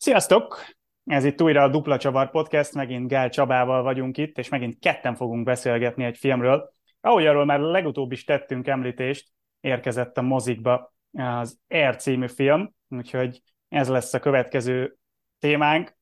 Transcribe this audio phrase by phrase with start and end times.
[0.00, 0.64] Sziasztok!
[1.04, 5.14] Ez itt újra a Dupla Csavar Podcast, megint Gál Csabával vagyunk itt, és megint ketten
[5.14, 6.72] fogunk beszélgetni egy filmről.
[7.00, 9.28] Ahogy arról már legutóbb is tettünk említést,
[9.60, 14.96] érkezett a mozikba az Air című film, úgyhogy ez lesz a következő
[15.38, 15.96] témánk.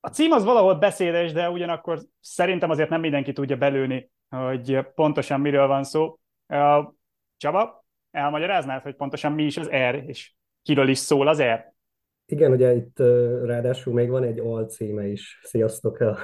[0.00, 5.40] A cím az valahol beszédes, de ugyanakkor szerintem azért nem mindenki tudja belőni, hogy pontosan
[5.40, 6.18] miről van szó.
[7.36, 10.32] Csaba, elmagyaráznád, hogy pontosan mi is az Air, és
[10.62, 11.74] kiről is szól az Air?
[12.26, 12.98] Igen, ugye itt
[13.44, 15.40] ráadásul még van egy alcíme is.
[15.42, 16.18] Sziasztok, a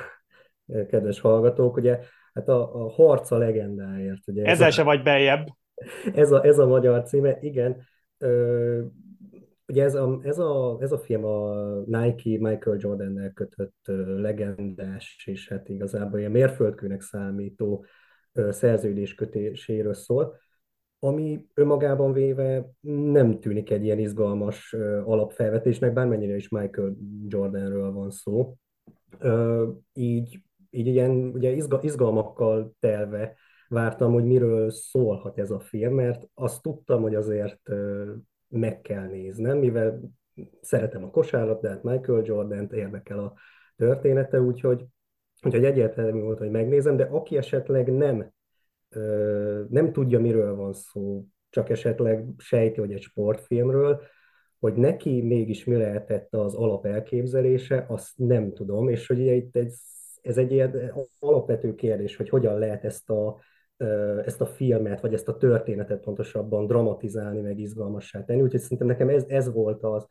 [0.89, 1.77] kedves hallgatók.
[1.77, 2.01] Ugye,
[2.33, 4.29] hát a, a harca legendáért.
[4.29, 5.47] Ugye ez Ezzel a, se vagy beljebb.
[6.15, 7.83] Ez a, ez a magyar címe, igen.
[8.19, 8.83] Ö,
[9.67, 13.81] ugye ez a, ez, a, ez a film a Nike Michael Jordan-nel kötött
[14.17, 17.85] legendás, és hát igazából ilyen mérföldkőnek számító
[18.33, 20.37] szerződéskötéséről szól
[21.05, 22.71] ami önmagában véve
[23.13, 24.73] nem tűnik egy ilyen izgalmas
[25.05, 26.97] alapfelvetésnek, bármennyire is Michael
[27.29, 28.57] Jordanről van szó.
[29.93, 31.51] Így, így ilyen ugye
[31.81, 33.35] izgalmakkal telve
[33.69, 37.61] vártam, hogy miről szólhat ez a film, mert azt tudtam, hogy azért
[38.49, 40.01] meg kell néznem, mivel
[40.61, 43.35] szeretem a kosárlabdát, Michael Jordan-t, érdekel a
[43.77, 44.85] története, úgyhogy,
[45.43, 48.33] úgyhogy egyértelmű volt, hogy megnézem, de aki esetleg nem
[49.69, 54.03] nem tudja, miről van szó, csak esetleg sejti, hogy egy sportfilmről,
[54.59, 59.73] hogy neki mégis mi lehetett az alapelképzelése, azt nem tudom, és hogy itt egy,
[60.23, 63.41] ez egy ilyen alapvető kérdés, hogy hogyan lehet ezt a,
[64.25, 69.09] ezt a filmet, vagy ezt a történetet pontosabban dramatizálni, meg izgalmassá tenni, úgyhogy szerintem nekem
[69.09, 70.07] ez, ez volt az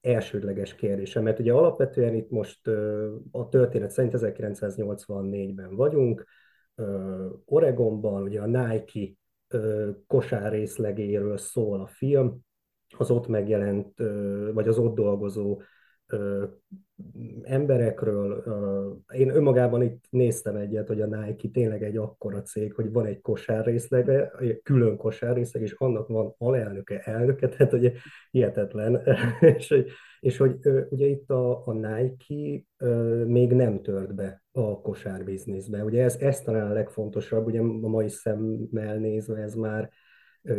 [0.00, 2.68] elsődleges kérdésem, mert ugye alapvetően itt most
[3.30, 6.24] a történet szerint 1984-ben vagyunk,
[7.44, 9.12] Oregonban, ugye a Nike
[10.06, 12.38] kosár részlegéről szól a film,
[12.98, 13.98] az ott megjelent,
[14.52, 15.62] vagy az ott dolgozó
[17.42, 18.44] emberekről.
[19.12, 23.20] Én önmagában itt néztem egyet, hogy a Nike tényleg egy akkora cég, hogy van egy
[23.20, 27.92] kosárrészlege, külön kosárrészleg, és annak van alelnöke, elnöke, tehát ugye
[28.30, 29.02] hihetetlen.
[29.56, 29.84] és,
[30.20, 30.56] és hogy
[30.90, 32.62] ugye itt a, a Nike
[33.26, 35.84] még nem tört be a kosárbizniszbe.
[35.84, 39.90] Ugye ez, ez talán a legfontosabb, ugye a mai szemmel nézve ez már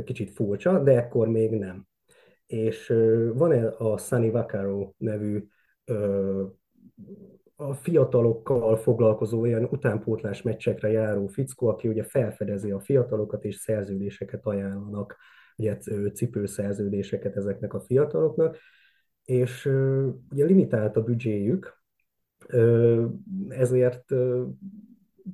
[0.03, 1.88] kicsit furcsa, de ekkor még nem
[2.50, 2.88] és
[3.34, 5.44] van -e a Sunny Vaccaro nevű
[7.56, 14.46] a fiatalokkal foglalkozó olyan utánpótlás meccsekre járó fickó, aki ugye felfedezi a fiatalokat és szerződéseket
[14.46, 15.18] ajánlanak,
[15.58, 15.78] ugye
[16.14, 18.58] cipőszerződéseket ezeknek a fiataloknak,
[19.26, 19.66] és
[20.32, 21.78] ugye limitált a büdzséjük,
[23.50, 24.06] ezért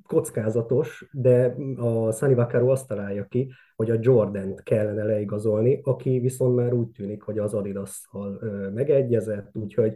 [0.03, 6.55] kockázatos, de a Sunny Vaccaro azt találja ki, hogy a Jordan-t kellene leigazolni, aki viszont
[6.55, 8.39] már úgy tűnik, hogy az Adidas-szal
[8.73, 9.95] megegyezett, úgyhogy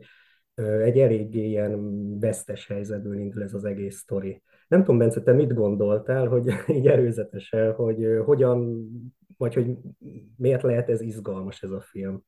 [0.59, 4.41] egy eléggé ilyen vesztes helyzetből indul ez az egész sztori.
[4.67, 8.87] Nem tudom, Bence, te mit gondoltál, hogy így erőzetesen, hogy hogyan,
[9.37, 9.77] vagy hogy
[10.37, 12.23] miért lehet ez izgalmas ez a film?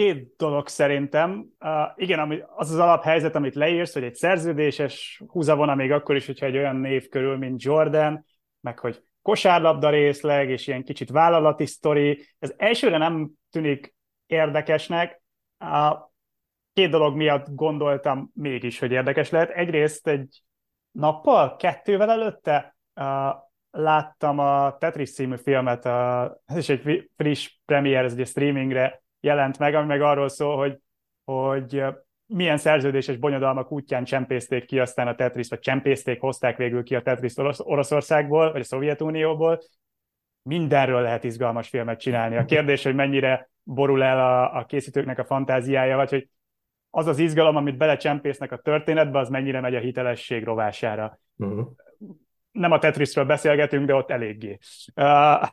[0.00, 1.46] két dolog szerintem.
[1.60, 6.26] Uh, igen, ami, az az alaphelyzet, amit leírsz, hogy egy szerződéses húzavona még akkor is,
[6.26, 8.24] hogyha egy olyan név körül, mint Jordan,
[8.60, 12.26] meg hogy kosárlabda részleg, és ilyen kicsit vállalati sztori.
[12.38, 13.94] Ez elsőre nem tűnik
[14.26, 15.19] érdekesnek.
[15.64, 15.98] Uh,
[16.72, 19.50] két dolog miatt gondoltam mégis, hogy érdekes lehet.
[19.50, 20.42] Egyrészt egy
[20.90, 23.34] nappal, kettővel előtte uh,
[23.70, 25.86] láttam a Tetris című filmet,
[26.46, 30.78] ez is egy friss premier, ez egy streamingre jelent meg, ami meg arról szól, hogy,
[31.24, 31.84] hogy
[32.26, 37.02] milyen szerződéses bonyodalmak útján csempészték ki aztán a Tetris, vagy csempészték, hozták végül ki a
[37.02, 39.60] Tetris Orosz- Oroszországból, vagy a Szovjetunióból.
[40.42, 42.36] Mindenről lehet izgalmas filmet csinálni.
[42.36, 46.28] A kérdés, hogy mennyire borul el a, a készítőknek a fantáziája, vagy hogy
[46.90, 51.20] az az izgalom, amit belecsempésznek a történetbe, az mennyire megy a hitelesség rovására.
[51.36, 51.68] Uh-huh.
[52.52, 54.58] Nem a Tetrisről beszélgetünk, de ott eléggé.
[54.94, 55.48] Uh,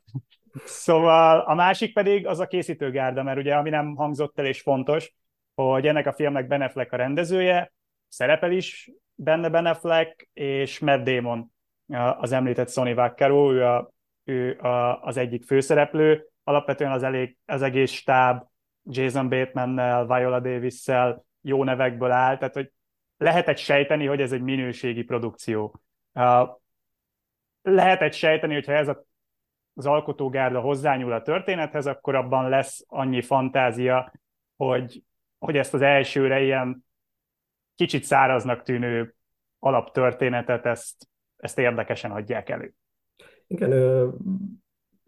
[0.65, 5.13] Szóval a másik pedig az a készítőgárda, mert ugye ami nem hangzott el és fontos,
[5.55, 7.73] hogy ennek a filmnek Ben Affleck a rendezője,
[8.07, 11.51] szerepel is benne Ben Affleck, és Matt Damon
[12.19, 13.91] az említett Sony Vaccaro, ő, a,
[14.23, 18.47] ő a, az egyik főszereplő, alapvetően az, elég, az egész stáb
[18.83, 22.71] Jason Bateman-nel, Viola Davis-szel jó nevekből áll, tehát hogy
[23.17, 25.81] lehetett sejteni, hogy ez egy minőségi produkció.
[27.61, 29.05] Lehetett sejteni, hogyha ez a
[29.77, 34.13] az alkotógárda hozzányúl a történethez, akkor abban lesz annyi fantázia,
[34.55, 35.03] hogy,
[35.39, 36.85] hogy ezt az elsőre ilyen
[37.75, 39.15] kicsit száraznak tűnő
[39.59, 42.73] alaptörténetet, ezt, ezt érdekesen adják elő.
[43.47, 43.69] Igen,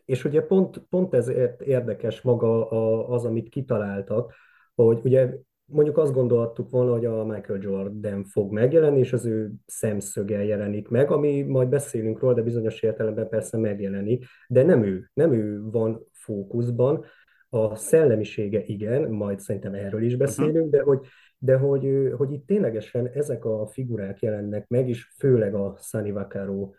[0.10, 2.70] és ugye pont, pont ez érdekes maga
[3.08, 4.34] az, amit kitaláltak,
[4.76, 5.34] hogy ugye
[5.66, 10.88] mondjuk azt gondoltuk volna, hogy a Michael Jordan fog megjelenni, és az ő szemszöge jelenik
[10.88, 15.62] meg, ami majd beszélünk róla, de bizonyos értelemben persze megjelenik, de nem ő, nem ő
[15.72, 17.06] van fókuszban,
[17.50, 20.72] a szellemisége igen, majd szerintem erről is beszélünk, uh-huh.
[20.72, 21.00] de hogy
[21.42, 26.72] de hogy, hogy itt ténylegesen ezek a figurák jelennek meg, és főleg a Sunny Vaccaro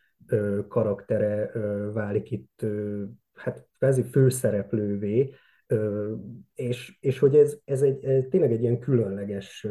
[0.69, 1.51] karaktere
[1.93, 2.67] válik itt
[3.35, 5.35] hát kvázi főszereplővé,
[6.55, 9.67] és, és hogy ez, ez, egy, ez tényleg egy ilyen különleges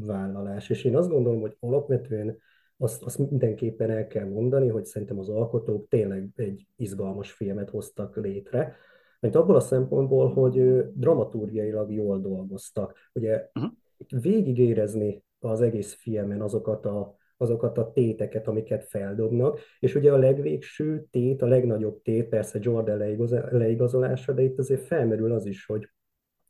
[0.00, 2.38] vállalás, és én azt gondolom, hogy alapvetően
[2.76, 8.16] azt, azt mindenképpen el kell mondani, hogy szerintem az alkotók tényleg egy izgalmas filmet hoztak
[8.16, 8.76] létre,
[9.20, 12.94] mert abból a szempontból, hogy dramaturgiailag jól dolgoztak.
[13.12, 13.72] Ugye uh-huh.
[14.22, 21.06] végigérezni az egész filmen azokat a azokat a téteket, amiket feldobnak, és ugye a legvégső
[21.10, 23.16] tét, a legnagyobb tét, persze Jordan
[23.50, 25.88] leigazolása, de itt azért felmerül az is, hogy,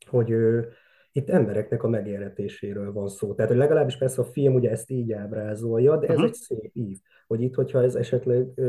[0.07, 0.69] hogy ő,
[1.13, 3.35] itt embereknek a megélhetéséről van szó.
[3.35, 6.27] Tehát hogy legalábbis persze a film ugye ezt így ábrázolja, de ez uh-huh.
[6.27, 8.61] egy szép ív, hogy itt, hogyha ez esetleg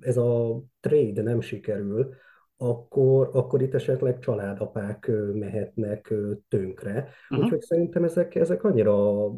[0.00, 2.14] ez a trade nem sikerül,
[2.60, 6.14] akkor, akkor itt esetleg családapák mehetnek
[6.48, 7.08] tönkre.
[7.30, 7.44] Uh-huh.
[7.44, 9.28] Úgyhogy szerintem ezek, ezek annyira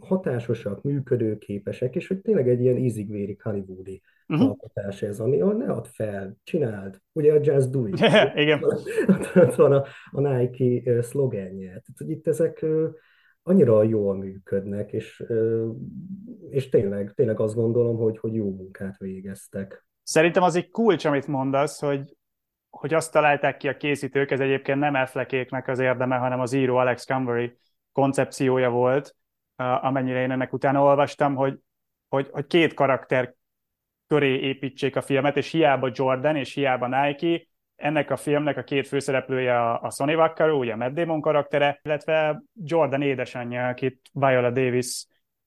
[0.00, 4.46] hatásosak, működőképesek, és hogy tényleg egy ilyen ízigvérik hollywoodi uh-huh.
[4.48, 7.00] alkotás ez, ami a ne add fel, csináld.
[7.12, 7.98] Ugye a Just Do It.
[8.34, 8.64] Igen.
[9.34, 11.82] Ott van a, a Nike szlogenje.
[11.98, 12.64] Itt ezek
[13.42, 15.24] annyira jól működnek, és,
[16.50, 19.86] és tényleg, tényleg azt gondolom, hogy, hogy jó munkát végeztek.
[20.02, 22.16] Szerintem az egy kulcs, amit mondasz, hogy
[22.74, 26.76] hogy azt találták ki a készítők, ez egyébként nem Affleckéknek az érdeme, hanem az író
[26.76, 27.56] Alex Cumbery
[27.92, 29.16] koncepciója volt,
[29.56, 31.58] amennyire én ennek utána olvastam, hogy,
[32.08, 33.34] hogy, hogy két karakter
[34.06, 38.88] köré építsék a filmet, és hiába Jordan, és hiába Nike, ennek a filmnek a két
[38.88, 44.50] főszereplője a, a Sonny Vaccaro, ugye a Matt Damon karaktere, illetve Jordan édesanyja, akit Viola
[44.50, 45.06] Davis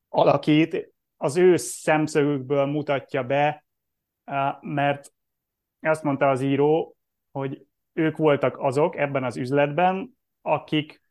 [0.10, 3.66] alakít, az ő szemszögükből mutatja be,
[4.62, 5.12] mert
[5.82, 6.97] azt mondta az író,
[7.38, 11.02] hogy ők voltak azok ebben az üzletben, akik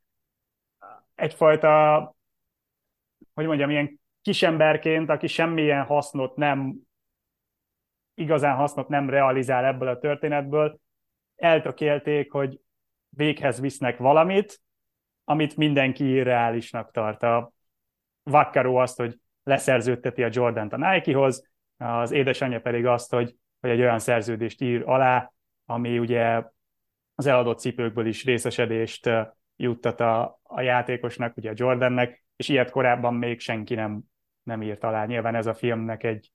[1.14, 1.96] egyfajta,
[3.34, 6.76] hogy mondjam, ilyen kisemberként, aki semmilyen hasznot nem,
[8.14, 10.78] igazán hasznot nem realizál ebből a történetből,
[11.36, 12.60] eltökélték, hogy
[13.08, 14.60] véghez visznek valamit,
[15.24, 17.22] amit mindenki reálisnak tart.
[17.22, 17.52] A
[18.22, 23.80] Vaccaro azt, hogy leszerződteti a Jordan-t a Nike-hoz, az édesanyja pedig azt, hogy, hogy egy
[23.80, 25.32] olyan szerződést ír alá,
[25.66, 26.42] ami ugye
[27.14, 29.10] az eladott cipőkből is részesedést
[29.56, 34.00] juttat a, a játékosnak, ugye a Jordannek, és ilyet korábban még senki nem,
[34.42, 35.04] nem írt alá.
[35.04, 36.30] Nyilván ez a filmnek egy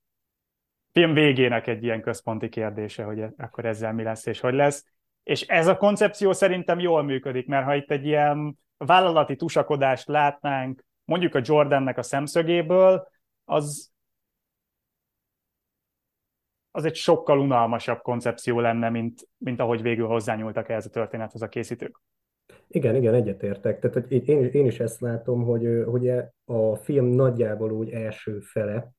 [0.91, 4.85] film végének egy ilyen központi kérdése, hogy akkor ezzel mi lesz és hogy lesz.
[5.23, 10.83] És ez a koncepció szerintem jól működik, mert ha itt egy ilyen vállalati tusakodást látnánk,
[11.03, 13.07] mondjuk a Jordannek a szemszögéből,
[13.45, 13.90] az,
[16.71, 21.47] az egy sokkal unalmasabb koncepció lenne, mint, mint ahogy végül hozzányúltak ehhez a történethez a
[21.47, 22.01] készítők.
[22.67, 23.79] Igen, igen, egyetértek.
[23.79, 28.39] Tehát hogy én, én is ezt látom, hogy, hogy e a film nagyjából úgy első
[28.39, 28.91] fele,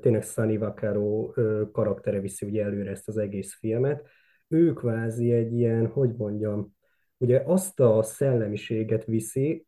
[0.00, 1.30] tényleg Sunny Vaccaro
[1.72, 4.06] karaktere viszi ugye előre ezt az egész filmet.
[4.48, 6.76] Ő kvázi egy ilyen, hogy mondjam,
[7.16, 9.66] ugye azt a szellemiséget viszi,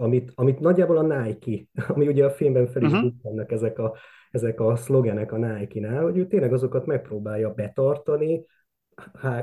[0.00, 1.64] amit, amit nagyjából a Nike,
[1.94, 3.44] ami ugye a filmben fel is uh-huh.
[3.48, 3.96] ezek a
[4.30, 8.44] ezek a szlogenek a Nike-nál, hogy ő tényleg azokat megpróbálja betartani,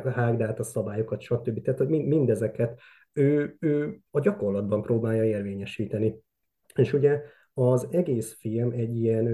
[0.06, 1.62] hágd át a szabályokat, stb.
[1.62, 2.80] Tehát, hogy mindezeket
[3.14, 6.16] ő, ő a gyakorlatban próbálja érvényesíteni.
[6.76, 7.22] És ugye
[7.54, 9.28] az egész film egy ilyen,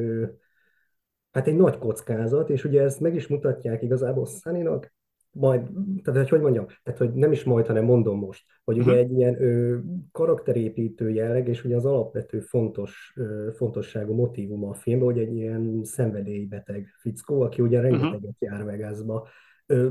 [1.32, 4.93] hát egy nagy kockázat, és ugye ezt meg is mutatják igazából Sunny-nak,
[5.34, 5.62] majd,
[6.04, 9.04] tehát hogy, hogy mondjam, tehát hogy nem is majd, hanem mondom most, hogy ugye uh-huh.
[9.04, 9.78] egy ilyen ö,
[10.12, 15.80] karakterépítő jelleg, és ugye az alapvető fontos, ö, fontosságú motivuma a filmben, hogy egy ilyen
[15.84, 17.88] szenvedélybeteg fickó, aki ugye mhm.
[17.90, 18.50] rengeteget uh-huh.
[18.50, 19.28] jár Vegasba.
[19.66, 19.90] Ö,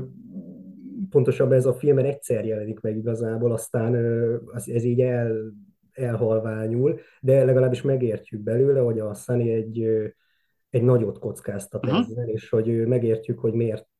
[1.09, 5.53] pontosabban ez a filmen egyszer jelenik meg igazából, aztán ö, az, ez így el,
[5.91, 9.83] elhalványul, de legalábbis megértjük belőle, hogy a Sunny egy,
[10.69, 11.99] egy nagyot kockáztat uh-huh.
[11.99, 13.91] ezzel, és hogy megértjük, hogy miért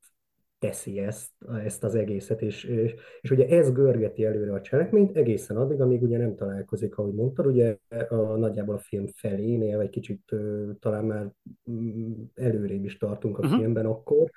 [0.64, 1.32] teszi ezt,
[1.64, 6.02] ezt az egészet, és, és, és ugye ez görgeti előre a cselekményt egészen addig, amíg
[6.02, 7.78] ugye nem találkozik, ahogy mondtad, ugye
[8.10, 10.36] a, nagyjából a film felénél, vagy kicsit
[10.80, 11.32] talán már
[11.72, 13.60] mm, előrébb is tartunk a uh-huh.
[13.60, 14.30] filmben akkor,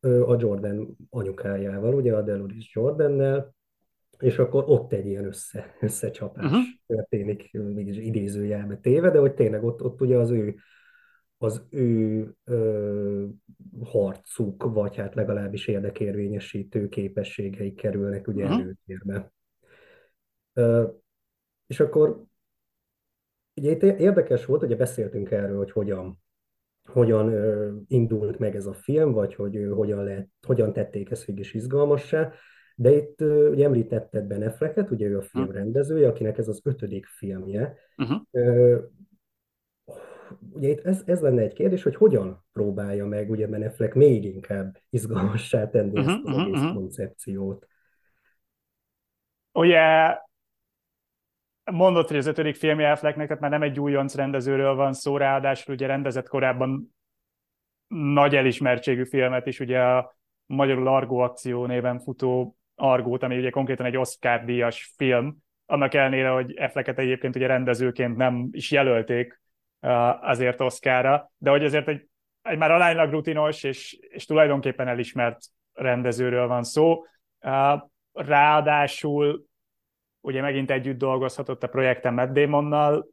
[0.00, 3.54] a Jordan anyukájával, ugye a Deloris Jordannel,
[4.18, 6.64] és akkor ott egy ilyen össze, összecsapás uh-huh.
[6.86, 10.54] történik, mégis idézőjelbe téve, de hogy tényleg ott, ott ugye az ő
[11.38, 13.26] az ő ö,
[13.84, 18.60] harcuk, vagy hát legalábbis érdekérvényesítő képességei kerülnek ugye uh-huh.
[18.60, 19.32] előtérbe.
[21.66, 22.24] És akkor
[23.54, 26.22] ugye itt érdekes volt, ugye beszéltünk erről, hogy hogyan,
[26.84, 27.34] hogyan
[27.88, 32.32] indult meg ez a film, vagy hogy hogyan, lehet, hogyan tették ezt végig is izgalmassá.
[32.78, 35.52] De itt ugye említetted Ben Afflecket, ugye ő a film hm.
[35.52, 37.76] rendezője, akinek ez az ötödik filmje.
[37.96, 38.22] Uh-huh.
[40.52, 44.24] Ugye itt ez, ez lenne egy kérdés, hogy hogyan próbálja meg ugye Ben Affleck még
[44.24, 46.74] inkább izgalmassá tenni uh-huh, ezt az uh-huh, egész uh-huh.
[46.74, 47.66] koncepciót.
[49.52, 50.16] Ugye
[51.64, 55.74] mondott, hogy az ötödik filmje Afflecknek, tehát már nem egy újonc rendezőről van szó, ráadásul
[55.74, 56.94] ugye rendezett korábban
[57.88, 60.16] nagy elismertségű filmet is, ugye a
[60.46, 66.58] magyarul Argo akció néven futó Argót, ami ugye konkrétan egy Oscar-díjas film, annak ellenére, hogy
[66.58, 69.40] Afflecket egyébként ugye rendezőként nem is jelölték
[70.20, 72.08] azért Oscarra, de hogy azért egy,
[72.42, 75.38] egy már alánylag rutinos és, és tulajdonképpen elismert
[75.72, 77.04] rendezőről van szó.
[78.12, 79.46] Ráadásul
[80.20, 83.06] ugye megint együtt dolgozhatott a projekten Matt Damonnal,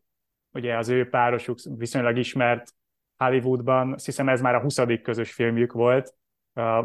[0.52, 2.74] ugye az ő párosuk viszonylag ismert
[3.18, 4.80] Hollywoodban, azt hiszem ez már a 20.
[5.02, 6.14] közös filmjük volt,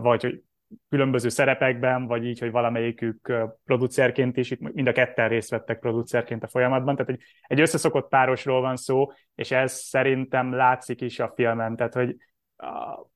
[0.00, 0.42] vagy hogy
[0.88, 3.32] különböző szerepekben, vagy így, hogy valamelyikük
[3.64, 8.60] producerként is, mind a ketten részt vettek producerként a folyamatban, tehát egy, egy összeszokott párosról
[8.60, 12.16] van szó, és ez szerintem látszik is a filmen, tehát hogy
[12.56, 13.06] uh,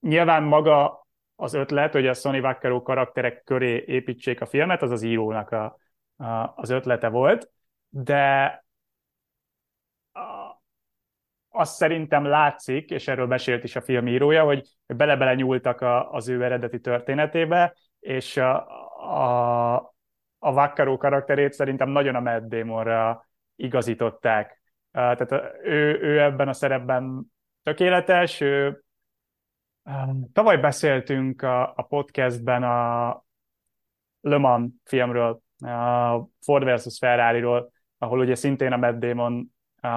[0.00, 5.02] nyilván maga az ötlet, hogy a Sony Vaccaro karakterek köré építsék a filmet, az az
[5.02, 5.78] írónak a,
[6.16, 7.50] a, az ötlete volt,
[7.88, 8.64] de
[11.50, 16.28] azt szerintem látszik, és erről mesélt is a film írója, hogy bele-bele nyúltak a, az
[16.28, 18.66] ő eredeti történetébe, és a,
[19.14, 19.74] a,
[20.38, 23.26] a Vaccaro karakterét szerintem nagyon a Matt Damonra
[23.56, 24.62] igazították.
[24.92, 28.82] Tehát ő, ő ebben a szerepben tökéletes, ő,
[30.32, 33.24] Tavaly beszéltünk a, a podcastben a
[34.20, 39.88] Le Mans filmről, a Ford versus Ferrari-ról, ahol ugye szintén a Matt Damon a,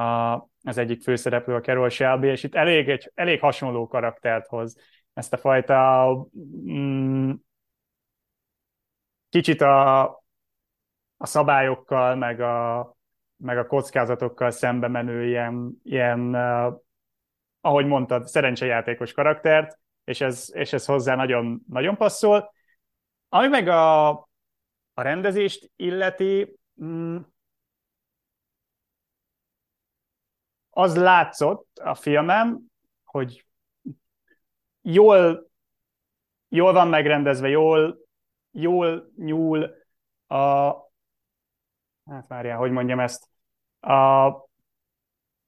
[0.63, 4.75] az egyik főszereplő, a Carol Shelby, és itt elég, egy, elég hasonló karaktert hoz.
[5.13, 6.27] Ezt a fajta
[6.69, 7.31] mm,
[9.29, 10.03] kicsit a,
[11.17, 12.95] a szabályokkal, meg a,
[13.37, 16.73] meg a kockázatokkal szembe menő ilyen, ilyen uh,
[17.61, 22.53] ahogy mondtad, szerencsejátékos karaktert, és ez, és ez hozzá nagyon, nagyon passzol.
[23.29, 24.09] Ami meg a,
[24.93, 27.17] a rendezést illeti, mm,
[30.75, 32.59] az látszott a filmem,
[33.03, 33.45] hogy
[34.81, 35.49] jól,
[36.47, 37.97] jól van megrendezve, jól,
[38.51, 39.75] jól nyúl
[40.27, 40.35] a,
[42.05, 43.29] hát várjál, hogy mondjam ezt,
[43.79, 44.29] a,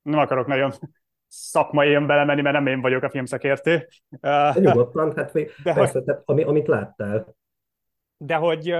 [0.01, 0.73] nem akarok nagyon
[1.27, 3.87] szakmai belemenni, mert nem én vagyok a filmszakértő.
[4.53, 7.35] Nyugodtan, hát de persze, hogy, tehát, ami, amit láttál.
[8.17, 8.75] De hogy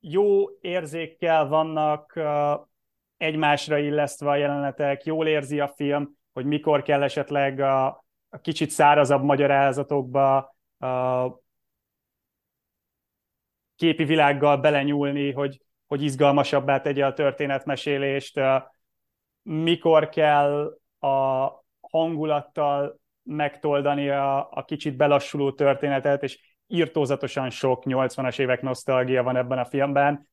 [0.00, 2.20] jó érzékkel vannak
[3.24, 7.86] egymásra illesztve a jelenetek, jól érzi a film, hogy mikor kell esetleg a,
[8.28, 10.36] a kicsit szárazabb magyarázatokba
[10.78, 11.26] a
[13.76, 18.40] képi világgal belenyúlni, hogy, hogy izgalmasabbá tegye a történetmesélést,
[19.42, 21.48] mikor kell a
[21.80, 29.58] hangulattal megtoldani a, a kicsit belassuló történetet, és írtózatosan sok 80-as évek nosztalgia van ebben
[29.58, 30.28] a filmben,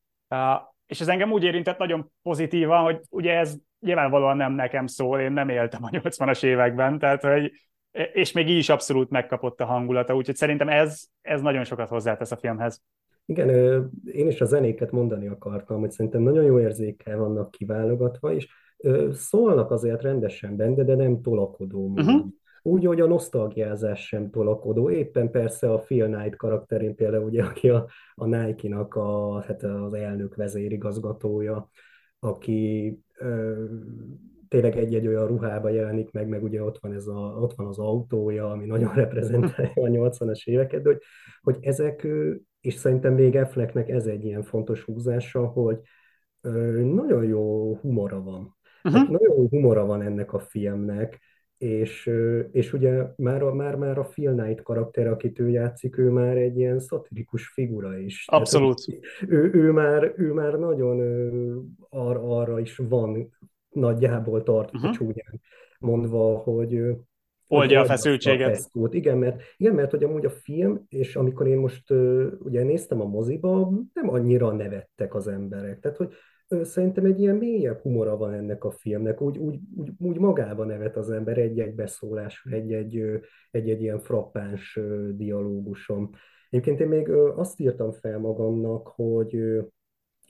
[0.92, 5.32] és ez engem úgy érintett nagyon pozitívan, hogy ugye ez nyilvánvalóan nem nekem szól, én
[5.32, 7.52] nem éltem a 80-as években, tehát hogy
[8.14, 12.32] és még így is abszolút megkapott a hangulata, úgyhogy szerintem ez, ez nagyon sokat hozzátesz
[12.32, 12.82] a filmhez.
[13.26, 13.50] Igen,
[14.06, 18.48] én is a zenéket mondani akartam, hogy szerintem nagyon jó érzékkel vannak kiválogatva, és
[19.12, 22.26] szólnak azért rendesen benne, de nem tolakodó Uh-huh.
[22.62, 24.90] Úgy, hogy a nosztalgiázás sem tolakodó.
[24.90, 29.94] Éppen persze a Phil Knight karakterén például, ugye, aki a, a Nike-nak a, hát az
[29.94, 31.70] elnök vezérigazgatója,
[32.20, 33.64] aki ö,
[34.48, 37.80] tényleg egy-egy olyan ruhába jelenik meg, meg ugye ott van, ez a, ott van az
[37.80, 41.02] autója, ami nagyon reprezentálja a 80-as éveket, de hogy,
[41.42, 42.08] hogy ezek,
[42.62, 45.78] és szerintem még Afflecknek ez egy ilyen fontos húzása, hogy
[46.84, 48.58] nagyon jó humora van.
[48.84, 49.02] Uh-huh.
[49.02, 51.20] Hát nagyon jó humora van ennek a filmnek,
[51.62, 52.12] és,
[52.52, 56.58] és ugye már, már, már a Phil Knight karakter, akit ő játszik, ő már egy
[56.58, 58.26] ilyen szatirikus figura is.
[58.28, 58.86] Abszolút.
[58.86, 61.00] Tehát, ő, ő, már, ő már nagyon
[61.90, 63.38] arra, arra is van
[63.70, 64.92] nagyjából tart uh-huh.
[64.92, 65.42] csúnyán
[65.80, 66.82] mondva, hogy
[67.48, 68.70] oldja a feszültséget.
[68.74, 71.92] A igen, mert, igen, mert hogy amúgy a film, és amikor én most
[72.40, 75.80] ugye néztem a moziba, nem annyira nevettek az emberek.
[75.80, 76.14] Tehát, hogy
[76.64, 80.98] szerintem egy ilyen mélyebb humora van ennek a filmnek, úgy, úgy, úgy, úgy magában nevet
[80.98, 83.04] az ember egy-egy beszólás, egy-egy,
[83.52, 84.80] egy-egy ilyen frappáns
[85.12, 86.10] dialógusom.
[86.50, 89.62] Egyébként én még azt írtam fel magamnak, hogy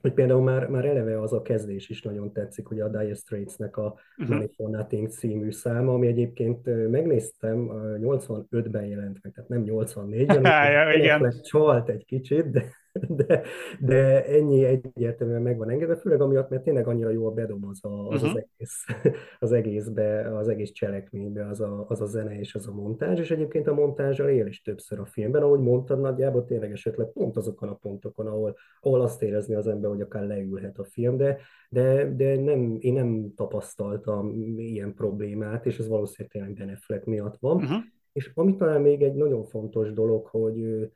[0.02, 3.78] hogy például már, már eleve az a kezdés is nagyon tetszik, hogy a Dire Straits-nek
[3.78, 4.36] a uh-huh.
[4.36, 10.94] Money for Nothing című száma, ami egyébként megnéztem, 85-ben jelent meg, tehát nem 84-ben, ja,
[10.94, 11.34] igen.
[11.42, 12.66] csalt egy kicsit, de
[13.26, 13.42] de,
[13.80, 17.80] de ennyi egyértelműen meg van engedve, főleg amiatt, mert tényleg annyira jó a bedom az,
[17.84, 18.14] uh-huh.
[18.14, 18.86] az, egész,
[19.40, 23.32] az egészbe, az egész cselekménybe, az a, az a zene és az a montázs, és
[23.32, 27.70] egyébként a montázsal él is többször a filmben, ahogy mondtad, nagyjából tényleg esetleg pont azokon
[27.70, 31.38] a pontokon, ahol, ahol azt érezni az ember, hogy akár leülhet a film, de,
[31.70, 37.38] de, de nem, én nem tapasztaltam ilyen problémát, és ez valószínűleg tényleg Ben Affleck miatt
[37.40, 37.56] van.
[37.56, 37.78] Uh-huh.
[38.14, 40.90] És ami talán még egy nagyon fontos dolog, hogy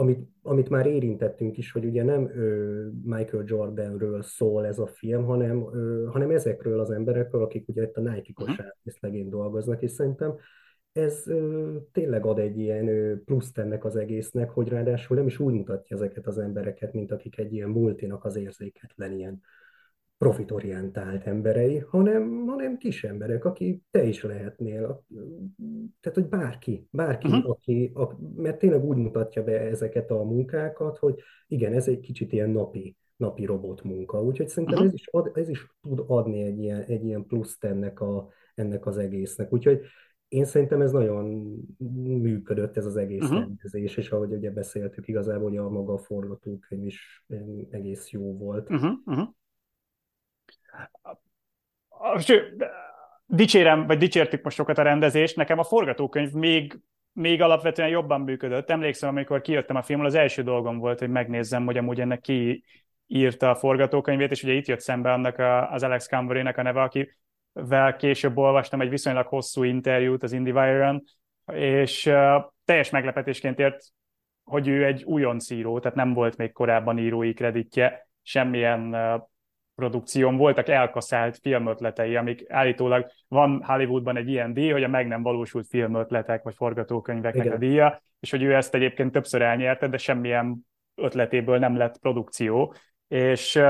[0.00, 5.24] amit, amit már érintettünk is, hogy ugye nem ö, Michael Jordanről szól ez a film,
[5.24, 8.44] hanem, ö, hanem ezekről az emberekről, akik ugye itt a Nike mhm.
[8.44, 10.34] kosárlészlegén dolgoznak, és szerintem
[10.92, 15.38] ez ö, tényleg ad egy ilyen ö, pluszt ennek az egésznek, hogy ráadásul nem is
[15.38, 19.40] úgy mutatja ezeket az embereket, mint akik egy ilyen multinak az érzéketlen ilyen
[20.18, 25.04] profitorientált emberei, hanem, hanem kis emberek, aki te is lehetnél.
[26.00, 27.50] Tehát, hogy bárki, bárki, uh-huh.
[27.50, 32.32] aki, a, mert tényleg úgy mutatja be ezeket a munkákat, hogy igen, ez egy kicsit
[32.32, 34.22] ilyen napi, napi robot munka.
[34.22, 34.92] Úgyhogy szerintem uh-huh.
[34.92, 38.86] ez, is ad, ez is tud adni egy ilyen, egy ilyen pluszt ennek, a, ennek
[38.86, 39.52] az egésznek.
[39.52, 39.80] Úgyhogy
[40.28, 41.24] én szerintem ez nagyon
[42.20, 43.38] működött ez az egész uh-huh.
[43.38, 47.24] rendezés, és ahogy ugye beszéltük, igazából hogy a maga a forgatókönyv is
[47.70, 48.70] egész jó volt.
[48.70, 48.92] Uh-huh.
[49.04, 49.28] Uh-huh
[52.18, 52.64] sőt,
[53.26, 56.78] dicsérem, vagy dicsértük most sokat a rendezést, nekem a forgatókönyv még,
[57.12, 58.70] még alapvetően jobban működött.
[58.70, 62.64] Emlékszem, amikor kijöttem a filmről, az első dolgom volt, hogy megnézzem, hogy amúgy ennek ki
[63.06, 66.82] írta a forgatókönyvét, és ugye itt jött szembe annak a, az Alex Camberének a neve,
[66.82, 71.02] akivel később olvastam egy viszonylag hosszú interjút az IndieWire-on,
[71.52, 73.84] és uh, teljes meglepetésként ért,
[74.44, 79.22] hogy ő egy újonc író, tehát nem volt még korábban írói kreditje, semmilyen uh,
[79.78, 85.22] produkción voltak elkaszált filmötletei, amik állítólag van Hollywoodban egy ilyen díj, hogy a meg nem
[85.22, 87.56] valósult filmötletek vagy forgatókönyveknek Igen.
[87.56, 92.74] a díja, és hogy ő ezt egyébként többször elnyerte, de semmilyen ötletéből nem lett produkció.
[93.08, 93.60] És,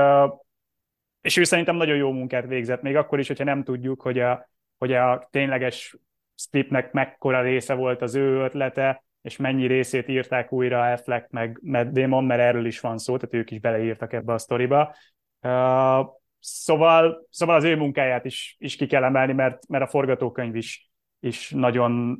[1.21, 4.49] és ő szerintem nagyon jó munkát végzett, még akkor is, hogyha nem tudjuk, hogy a,
[4.77, 5.97] hogy a tényleges
[6.35, 11.91] scriptnek mekkora része volt az ő ötlete, és mennyi részét írták újra Affleck meg Matt
[11.91, 14.95] Damon, mert erről is van szó, tehát ők is beleírtak ebbe a sztoriba.
[15.41, 16.07] Uh,
[16.39, 20.91] szóval, szóval az ő munkáját is, is ki kell emelni, mert, mert a forgatókönyv is,
[21.19, 22.19] is nagyon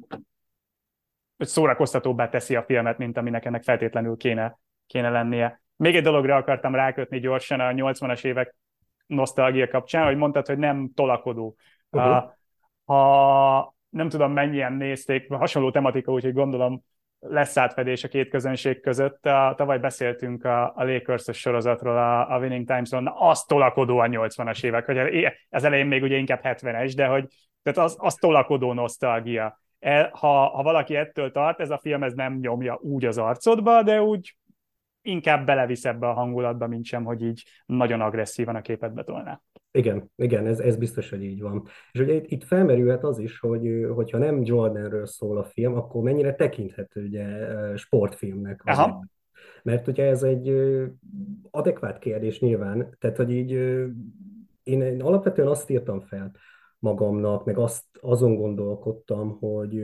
[1.38, 5.62] szórakoztatóbbá teszi a filmet, mint aminek ennek feltétlenül kéne, kéne lennie.
[5.76, 8.56] Még egy dologra akartam rákötni gyorsan a 80-as évek
[9.06, 11.56] nosztalgia kapcsán, hogy mondtad, hogy nem tolakodó.
[11.90, 12.24] Uh-huh.
[12.24, 12.32] Uh,
[12.86, 16.84] ha nem tudom mennyien nézték, hasonló tematika, úgyhogy gondolom
[17.20, 19.26] lesz átfedés a két közönség között.
[19.26, 24.08] A, tavaly beszéltünk a, a lakers sorozatról, a, a Winning Times-ról, na az tolakodó a
[24.08, 24.98] 80-as évek, hogy
[25.50, 27.26] ez elején még ugye inkább 70-es, de hogy
[27.64, 29.60] tehát az, az tolakodó nosztalgia.
[29.80, 33.84] E, ha, ha valaki ettől tart, ez a film ez nem nyomja úgy az arcodba,
[33.84, 34.38] de úgy
[35.02, 39.42] inkább belevisz ebbe a hangulatba, mint sem, hogy így nagyon agresszívan a képet betolná.
[39.72, 41.64] Igen, igen, ez, ez biztos, hogy így van.
[41.92, 46.04] És ugye itt, itt felmerülhet az is, hogy hogyha nem Jordanről szól a film, akkor
[46.04, 47.28] mennyire tekinthető ugye
[47.76, 48.62] sportfilmnek.
[48.66, 49.06] Aha.
[49.64, 50.56] Mert ugye ez egy
[51.52, 53.52] adekvát kérdés nyilván, tehát hogy így
[54.64, 56.32] én, én alapvetően azt írtam fel
[56.80, 59.84] magamnak, meg azt azon gondolkodtam, hogy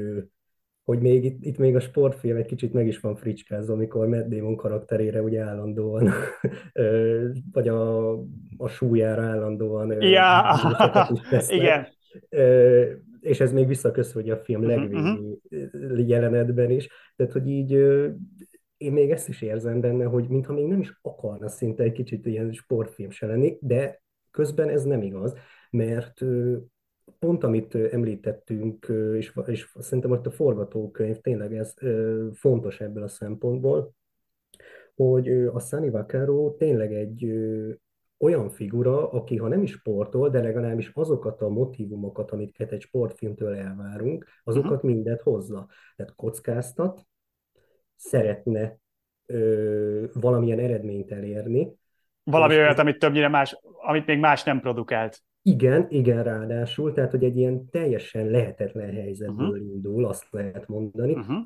[0.86, 4.28] hogy még itt, itt még a sportfilm egy kicsit meg is van fricskázva, amikor Matt
[4.28, 6.10] Damon karakterére ugye állandóan,
[7.54, 8.12] vagy a,
[8.58, 10.60] a súlyára állandóan ja,
[11.48, 11.88] igen.
[13.19, 16.08] És ez még visszaköszönjük a film uh-huh, legvégi uh-huh.
[16.08, 16.89] jelenetben is.
[17.15, 17.71] Tehát, hogy így
[18.78, 22.26] én még ezt is érzem benne, hogy mintha még nem is akarna szinte egy kicsit
[22.26, 25.34] ilyen sportfilm se lenni, de közben ez nem igaz,
[25.69, 26.21] mert
[27.19, 31.73] pont amit említettünk, és, és szerintem ott a forgatókönyv tényleg ez
[32.34, 33.93] fontos ebből a szempontból,
[34.95, 37.32] hogy a Sunny Vaccaro tényleg egy
[38.17, 43.56] olyan figura, aki ha nem is sportol, de legalábbis azokat a motivumokat, amiket egy sportfilmtől
[43.56, 44.89] elvárunk, azokat uh-huh.
[44.89, 45.67] mindet hozza.
[45.95, 47.08] Tehát kockáztat,
[47.95, 48.78] szeretne
[49.25, 51.73] ö, valamilyen eredményt elérni.
[52.23, 55.19] Valami olyat, amit többnyire más, amit még más nem produkált.
[55.47, 59.65] Igen, igen, ráadásul, tehát hogy egy ilyen teljesen lehetetlen helyzetből uh-huh.
[59.65, 61.38] indul, azt lehet mondani, uh-huh.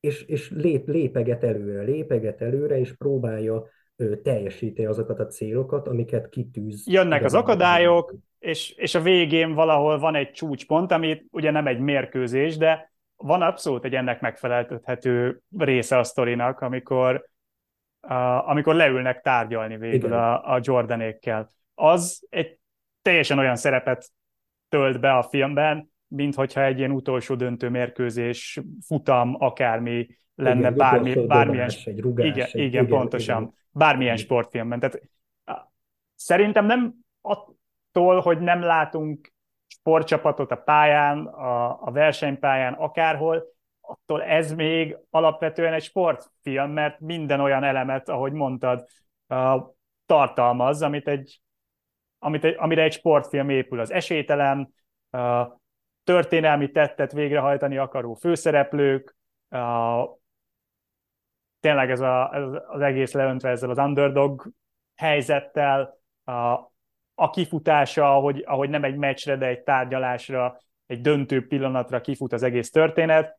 [0.00, 6.28] és, és lép, lépeget előre, lépeget előre, és próbálja ö, teljesíteni azokat a célokat, amiket
[6.28, 6.86] kitűz.
[6.86, 11.78] Jönnek az akadályok, és, és a végén valahol van egy csúcspont, ami ugye nem egy
[11.78, 17.28] mérkőzés, de van abszolút egy ennek megfeleltethető része a sztorinak, amikor
[18.46, 21.48] amikor leülnek tárgyalni végül a, a Jordanékkel.
[21.74, 22.58] Az egy
[23.04, 24.10] teljesen olyan szerepet
[24.68, 30.74] tölt be a filmben, mint hogyha egy ilyen utolsó döntő mérkőzés, futam, akármi lenne, igen,
[30.74, 31.70] bármi, bármilyen...
[31.84, 33.42] Egy rugás, igen, egy, igen, igen, pontosan.
[33.42, 33.54] Igen.
[33.70, 34.80] Bármilyen sportfilmben.
[34.80, 35.00] Tehát
[36.14, 39.32] szerintem nem attól, hogy nem látunk
[39.66, 43.44] sportcsapatot a pályán, a, a versenypályán, akárhol,
[43.80, 48.86] attól ez még alapvetően egy sportfilm, mert minden olyan elemet, ahogy mondtad,
[50.06, 51.40] tartalmaz, amit egy,
[52.24, 53.80] amit amire egy sportfilm épül.
[53.80, 54.74] Az esélytelen,
[56.04, 59.16] történelmi tettet végrehajtani akaró főszereplők,
[61.60, 64.50] tényleg ez, a, ez az egész leöntve ezzel az underdog
[64.94, 66.32] helyzettel, a,
[67.14, 72.42] a kifutása, ahogy, ahogy nem egy meccsre, de egy tárgyalásra, egy döntő pillanatra kifut az
[72.42, 73.38] egész történet.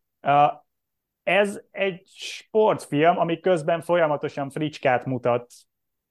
[1.24, 5.54] Ez egy sportfilm, ami közben folyamatosan fricskát mutat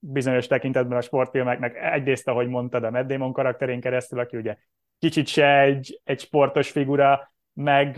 [0.07, 1.77] bizonyos tekintetben a sportfilmeknek.
[1.77, 4.57] Egyrészt, ahogy mondtad, a Matt Damon karakterén keresztül, aki ugye
[4.99, 7.97] kicsit se egy, egy sportos figura, meg,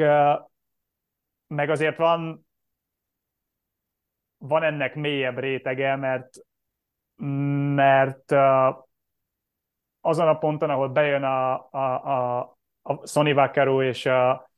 [1.46, 2.46] meg azért van,
[4.38, 6.28] van ennek mélyebb rétege, mert,
[7.74, 8.32] mert
[10.00, 12.38] azon a ponton, ahol bejön a, a, a,
[12.82, 14.50] a Sonny Vaccaro és a,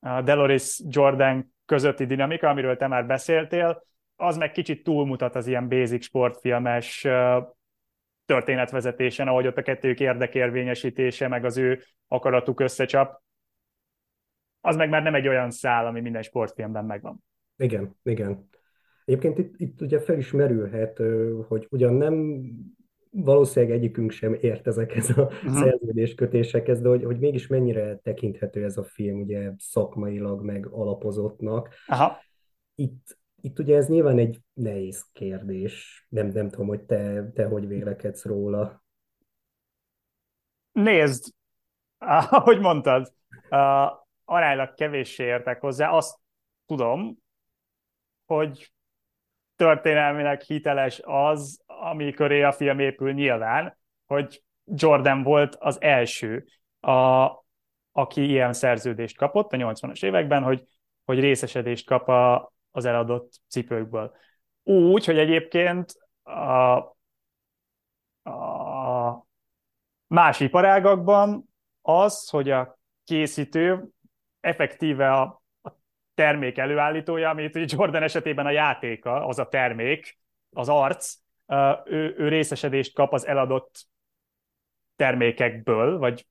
[0.00, 3.82] a Dolores Jordan közötti dinamika, amiről te már beszéltél,
[4.20, 7.06] az meg kicsit túlmutat az ilyen basic sportfilmes
[8.26, 13.22] történetvezetésen, ahogy ott a kettőjük érdekérvényesítése, meg az ő akaratuk összecsap.
[14.60, 17.24] Az meg már nem egy olyan szál, ami minden sportfilmben megvan.
[17.56, 18.48] Igen, igen.
[19.04, 21.00] Egyébként itt, itt ugye fel is merülhet,
[21.48, 22.42] hogy ugyan nem
[23.10, 25.52] valószínűleg egyikünk sem ért ezekhez a uh-huh.
[25.52, 31.68] szerződéskötésekhez, de hogy, hogy mégis mennyire tekinthető ez a film ugye szakmailag meg alapozottnak.
[31.86, 32.16] Aha.
[32.74, 36.06] Itt, itt ugye ez nyilván egy nehéz kérdés.
[36.08, 38.84] Nem, nem tudom, hogy te, te hogy vélekedsz róla.
[40.72, 41.34] Nézd,
[42.30, 43.12] ahogy mondtad,
[43.50, 43.58] uh,
[44.24, 45.90] aránylag kevéssé értek hozzá.
[45.90, 46.18] Azt
[46.66, 47.18] tudom,
[48.26, 48.72] hogy
[49.56, 56.44] történelmileg hiteles az, ami köré a film épül nyilván, hogy Jordan volt az első,
[56.80, 57.28] a,
[57.92, 60.64] aki ilyen szerződést kapott a 80-as években, hogy,
[61.04, 64.16] hogy részesedést kap a, az eladott cipőkből.
[64.62, 66.76] Úgy, hogy egyébként a,
[68.30, 69.26] a
[70.06, 71.48] más iparágakban
[71.82, 73.88] az, hogy a készítő
[74.40, 75.70] effektíve a, a
[76.14, 80.18] termék előállítója, amit Jordan esetében a játéka, az a termék,
[80.50, 81.16] az arc,
[81.84, 83.86] ő, ő részesedést kap az eladott
[84.96, 86.26] termékekből, vagy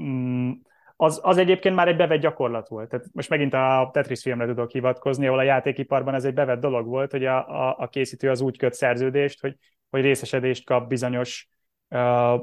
[0.00, 0.52] mm,
[0.96, 2.88] az, az egyébként már egy bevett gyakorlat volt.
[2.88, 6.86] Tehát most megint a Tetris filmre tudok hivatkozni, ahol a játékiparban ez egy bevett dolog
[6.86, 9.56] volt, hogy a, a, a készítő az úgy köt szerződést, hogy,
[9.90, 11.48] hogy részesedést kap bizonyos
[11.88, 12.40] uh,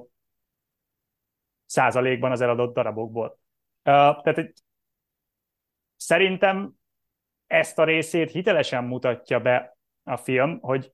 [1.66, 3.28] százalékban az eladott darabokból.
[3.28, 3.42] Uh,
[3.84, 4.54] tehát egy,
[5.96, 6.72] szerintem
[7.48, 10.92] ezt a részét hitelesen mutatja be a film, hogy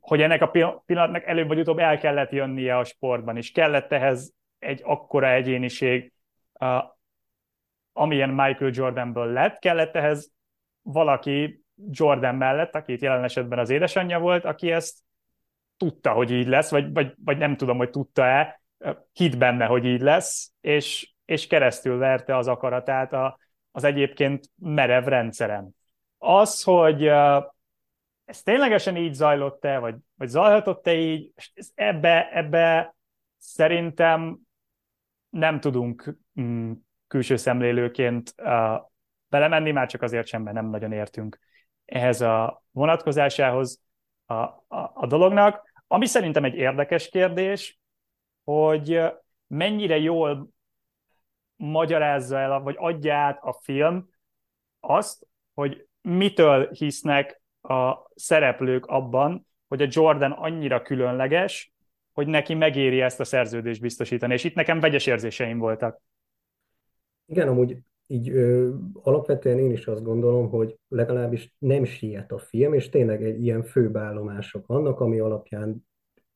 [0.00, 4.32] hogy ennek a pillanatnak előbb vagy utóbb el kellett jönnie a sportban, és kellett ehhez
[4.58, 6.12] egy akkora egyéniség,
[6.58, 6.84] uh,
[7.92, 10.32] amilyen Michael Jordanből lett, kellett ehhez
[10.82, 14.98] valaki Jordan mellett, aki itt jelen esetben az édesanyja volt, aki ezt
[15.76, 18.62] tudta, hogy így lesz, vagy, vagy, vagy nem tudom, hogy tudta-e,
[19.12, 23.38] hit benne, hogy így lesz, és, és keresztül verte az akaratát a,
[23.70, 25.76] az egyébként merev rendszeren.
[26.18, 27.44] Az, hogy uh,
[28.24, 31.32] ez ténylegesen így zajlott-e, vagy, vagy zajlhatott-e így,
[31.74, 32.94] ebbe, ebbe
[33.38, 34.38] szerintem
[35.30, 36.72] nem tudunk mm,
[37.06, 38.80] külső szemlélőként uh,
[39.28, 41.38] belemenni, már csak azért sem, mert nem nagyon értünk
[41.88, 43.80] ehhez a vonatkozásához
[44.26, 45.70] a, a, a dolognak.
[45.86, 47.78] Ami szerintem egy érdekes kérdés,
[48.44, 49.02] hogy
[49.46, 50.48] mennyire jól
[51.56, 54.08] magyarázza el, vagy adja át a film
[54.80, 61.72] azt, hogy mitől hisznek a szereplők abban, hogy a Jordan annyira különleges,
[62.12, 64.32] hogy neki megéri ezt a szerződést biztosítani.
[64.32, 66.00] És itt nekem vegyes érzéseim voltak.
[67.28, 72.72] Igen, amúgy így ö, alapvetően én is azt gondolom, hogy legalábbis nem siet a film,
[72.72, 75.86] és tényleg egy ilyen főbeállomások vannak, ami alapján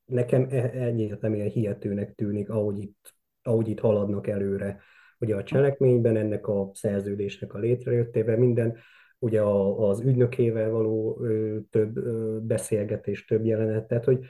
[0.05, 4.81] nekem egyértelműen hihetőnek tűnik, ahogy itt, ahogy itt haladnak előre.
[5.19, 8.77] Ugye a cselekményben ennek a szerződésnek a létrejöttével minden
[9.19, 14.25] ugye a, az ügynökével való ö, több ö, beszélgetés, több jelenet, tehát hogy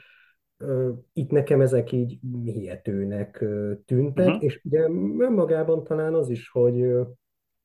[1.13, 3.45] itt nekem ezek így hihetőnek
[3.85, 4.43] tűntek, uh-huh.
[4.43, 4.79] és ugye
[5.17, 6.85] önmagában talán az is, hogy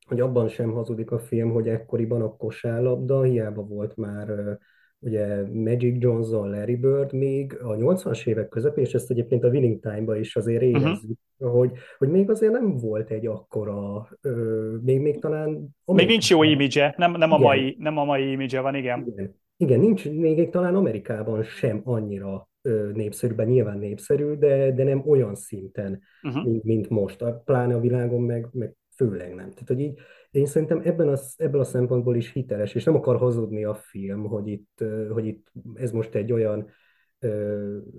[0.09, 4.59] hogy abban sem hazudik a film, hogy ekkoriban a kosárlabda hiába volt már
[5.01, 9.81] ugye Magic Johnson, Larry Bird még a 80-as évek közepén, és ezt egyébként a Winning
[9.81, 10.81] Time-ba is azért Uh-huh.
[10.81, 16.31] érezzük, hogy, hogy még azért nem volt egy akkora, ö, még, még talán Még nincs
[16.31, 19.07] jó Amerikában, image nem, nem, a igen, mai, nem a mai image van, igen.
[19.07, 24.85] igen, igen, nincs még talán Amerikában sem annyira ö, népszerű, bár nyilván népszerű, de, de
[24.85, 26.45] nem olyan szinten, Uh-huh.
[26.45, 29.51] mint, mint most, a, pláne a világon meg, meg főleg nem.
[29.51, 29.99] Tehát, hogy így
[30.31, 34.25] én szerintem ebben a, ebből a szempontból is hiteles, és nem akar hazudni a film,
[34.27, 36.69] hogy itt, hogy itt ez most egy olyan,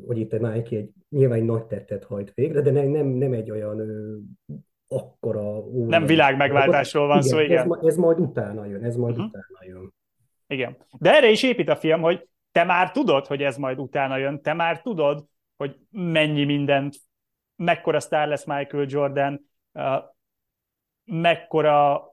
[0.07, 3.33] hogy itt a Nike egy nyilván egy nagy tettet hajt végre, de nem, nem, nem
[3.33, 3.81] egy olyan
[4.87, 6.07] akkora Nem óriási dolgot.
[6.07, 7.67] világmegváltásról van szó, Igen, ez, igen.
[7.67, 9.27] ma- ez majd utána jön, ez majd Uh-huh.
[9.29, 9.93] utána jön.
[10.47, 10.77] Igen.
[10.99, 14.41] De erre is épít a film, hogy te már tudod, hogy ez majd utána jön,
[14.41, 15.25] te már tudod,
[15.57, 16.95] hogy mennyi mindent,
[17.55, 19.39] mekkora sztár lesz Michael Jordan,
[21.05, 22.03] mekkora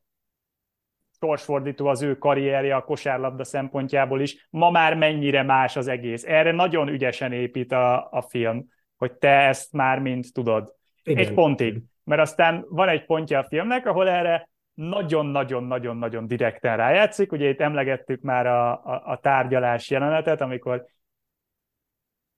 [1.21, 6.25] sorsfordító az ő karrierje a kosárlabda szempontjából is, ma már mennyire más az egész.
[6.25, 10.75] Erre nagyon ügyesen épít a, a film, hogy te ezt már mind tudod.
[11.03, 11.35] Egy Igen.
[11.35, 11.83] pontig.
[12.05, 17.33] Mert aztán van egy pontja a filmnek, ahol erre nagyon-nagyon-nagyon-nagyon direkten rájátszik.
[17.33, 20.87] Ugye itt emlegettük már a, a, a tárgyalás jelenetet, amikor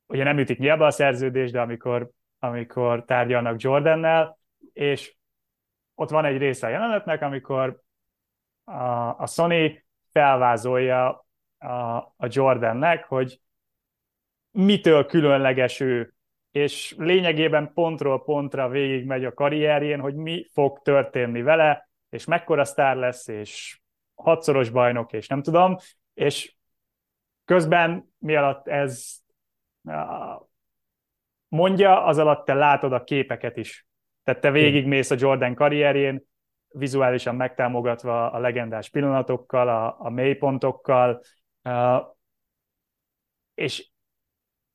[0.07, 4.39] ugye nem ütik nyilván a szerződés, de amikor, amikor tárgyalnak Jordannel,
[4.73, 5.17] és
[5.95, 7.81] ott van egy része a jelenetnek, amikor
[8.65, 11.27] a, a Sony felvázolja
[11.59, 13.41] a, a Jordannek, hogy
[14.51, 16.15] mitől különleges ő,
[16.51, 22.97] és lényegében pontról pontra végigmegy a karrierjén, hogy mi fog történni vele, és mekkora sztár
[22.97, 23.81] lesz, és
[24.15, 25.77] hatszoros bajnok, és nem tudom,
[26.15, 26.57] és
[27.45, 29.17] közben mi alatt ez
[31.49, 33.87] mondja, az alatt te látod a képeket is.
[34.23, 36.27] Tehát te végigmész a Jordan karrierjén,
[36.69, 41.21] vizuálisan megtámogatva a legendás pillanatokkal, a, a mélypontokkal,
[43.55, 43.91] és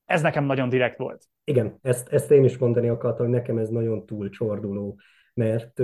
[0.06, 1.26] ez nekem nagyon direkt volt.
[1.44, 5.00] Igen, ezt, ezt én is mondani akartam, hogy nekem ez nagyon túl csorduló,
[5.34, 5.80] mert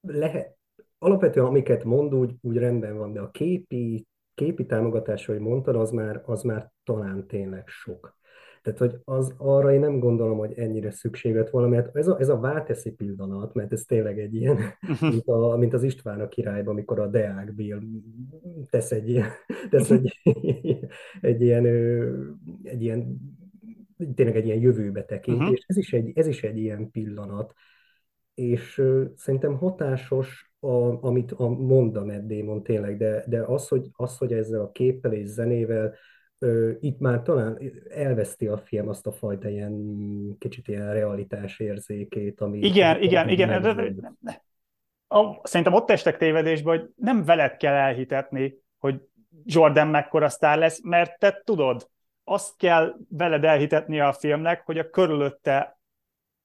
[0.00, 0.56] lehet,
[0.98, 5.90] alapvetően amiket mond, úgy, úgy rendben van, de a képi, képi támogatás, hogy mondtad, az
[5.90, 8.18] már, az már talán tényleg sok.
[8.62, 12.20] Tehát, hogy az, arra én nem gondolom, hogy ennyire szükség lett volna, mert ez a,
[12.20, 14.58] ez a válteszi pillanat, mert ez tényleg egy ilyen,
[15.00, 17.80] mint, a, mint az István a királyban, amikor a Deák Bill
[18.70, 19.30] tesz egy ilyen,
[19.70, 20.20] tesz egy,
[21.20, 21.66] egy ilyen,
[22.62, 23.20] egy ilyen
[24.14, 25.42] tényleg egy ilyen jövőbe tekintés.
[25.42, 25.64] Uh-huh.
[25.66, 27.52] Ez, is egy, ez is egy ilyen pillanat.
[28.40, 28.82] És
[29.16, 34.16] szerintem hatásos, a, amit a mond a Matt Damon tényleg, de, de az, hogy, az,
[34.16, 35.94] hogy ezzel a képpel és zenével
[36.40, 39.74] uh, itt már talán elveszti a film azt a fajta ilyen
[40.38, 42.58] kicsit ilyen realitás érzékét, ami...
[42.58, 44.18] Igen, igen, igen.
[45.08, 49.00] A, szerintem ott estek tévedésbe, hogy nem veled kell elhitetni, hogy
[49.44, 51.88] Jordan mekkora sztár lesz, mert te tudod,
[52.24, 55.79] azt kell veled elhitetni a filmnek, hogy a körülötte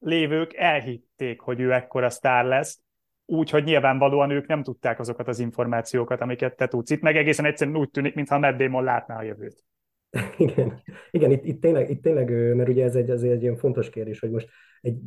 [0.06, 2.80] lévők elhitték, hogy ő ekkora sztár lesz,
[3.26, 6.90] úgyhogy nyilvánvalóan ők nem tudták azokat az információkat, amiket te tudsz.
[6.90, 9.64] Itt meg egészen egyszerűen úgy tűnik, mintha Matt Damon látná a jövőt.
[10.38, 13.90] Igen, igen itt, itt, tényleg, itt tényleg, mert ugye ez egy, azért egy ilyen fontos
[13.90, 14.50] kérdés, hogy most
[14.82, 14.98] egy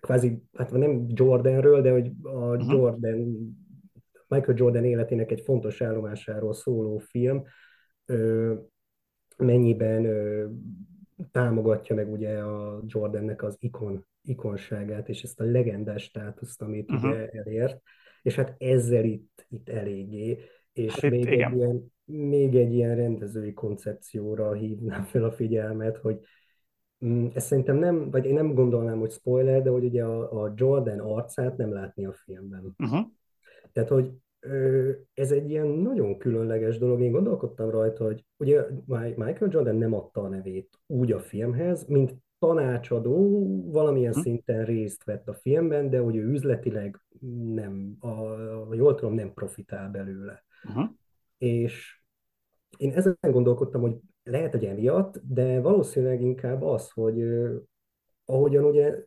[0.00, 2.72] kvázi, hát nem Jordanről, de hogy a uh-huh.
[2.72, 3.36] Jordan,
[4.28, 7.42] Michael Jordan életének egy fontos állomásáról szóló film,
[9.36, 10.06] mennyiben
[11.30, 17.10] támogatja meg ugye a Jordannek az ikon, ikonságát, és ezt a legendás státuszt, amit uh-huh.
[17.10, 17.82] ugye elért,
[18.22, 20.38] és hát ezzel itt, itt eléggé,
[20.72, 26.18] és hát még, egy ilyen, még egy ilyen rendezői koncepcióra hívnám fel a figyelmet, hogy
[27.06, 30.52] mm, ez szerintem nem, vagy én nem gondolnám, hogy spoiler, de hogy ugye a, a
[30.56, 32.74] Jordan arcát nem látni a filmben.
[32.78, 33.06] Uh-huh.
[33.72, 34.12] Tehát, hogy
[35.14, 37.00] ez egy ilyen nagyon különleges dolog.
[37.00, 42.14] Én gondolkodtam rajta, hogy ugye Michael Jordan nem adta a nevét úgy a filmhez, mint
[42.38, 44.20] tanácsadó valamilyen hm.
[44.20, 47.00] szinten részt vett a filmben, de hogy ő üzletileg
[47.54, 48.08] nem, a,
[48.70, 50.44] a jól tudom, nem profitál belőle.
[50.68, 50.88] Uh-huh.
[51.38, 52.00] És
[52.76, 57.22] én ezen gondolkodtam, hogy lehet, hogy emiatt, de valószínűleg inkább az, hogy
[58.24, 59.04] ahogyan ugye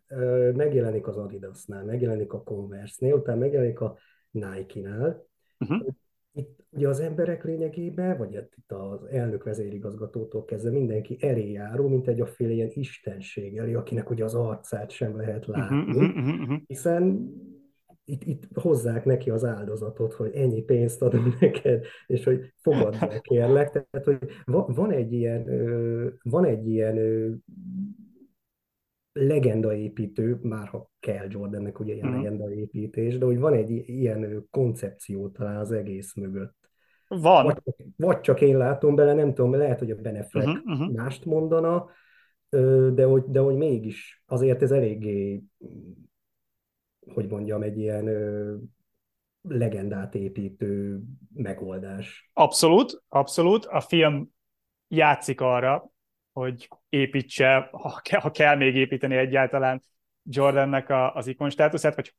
[0.53, 3.97] megjelenik az Adidasnál, megjelenik a Converse-nél, utána megjelenik a
[4.31, 5.25] Nike-nál.
[5.59, 5.87] Uh-huh.
[6.71, 12.21] Ugye az emberek lényegében, vagy itt az elnök vezérigazgatótól kezdve mindenki elé járó, mint egy
[12.21, 16.57] afféle ilyen istenség elé, akinek ugye az arcát sem lehet látni, uh-huh, uh-huh, uh-huh.
[16.67, 17.33] hiszen
[18.09, 23.21] itt, itt hozzák neki az áldozatot, hogy ennyi pénzt adom neked, és hogy fogadd el,
[23.21, 23.71] kérlek.
[23.71, 24.17] Tehát, hogy
[24.75, 25.45] van egy ilyen,
[26.23, 26.97] van egy ilyen
[29.11, 32.15] legendaépítő, már ha kell Jordannek ugye ilyen mm.
[32.15, 36.57] legendaépítés, de hogy van egy ilyen koncepció talán az egész mögött.
[37.11, 37.45] Van.
[37.45, 40.95] Vagy, vagy csak én látom bele, nem tudom, lehet, hogy a Beneflek uh-huh, uh-huh.
[40.95, 41.89] mást mondana,
[42.93, 45.43] de hogy, de hogy mégis azért ez eléggé,
[47.13, 48.09] hogy mondjam, egy ilyen
[49.41, 51.01] legendát építő
[51.33, 52.29] megoldás.
[52.33, 53.65] Abszolút, abszolút.
[53.65, 54.29] A film
[54.87, 55.91] játszik arra,
[56.31, 59.81] hogy építse, ha kell, ha kell még építeni egyáltalán
[60.23, 62.15] Jordannek a, az ikon státuszát, vagy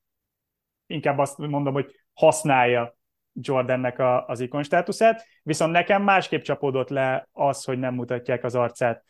[0.87, 2.99] inkább azt mondom, hogy használja
[3.41, 8.55] Jordannek a, az ikon státuszát, viszont nekem másképp csapódott le az, hogy nem mutatják az
[8.55, 9.05] arcát.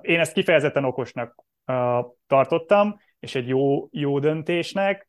[0.00, 1.44] Én ezt kifejezetten okosnak
[2.26, 5.08] tartottam, és egy jó, jó döntésnek,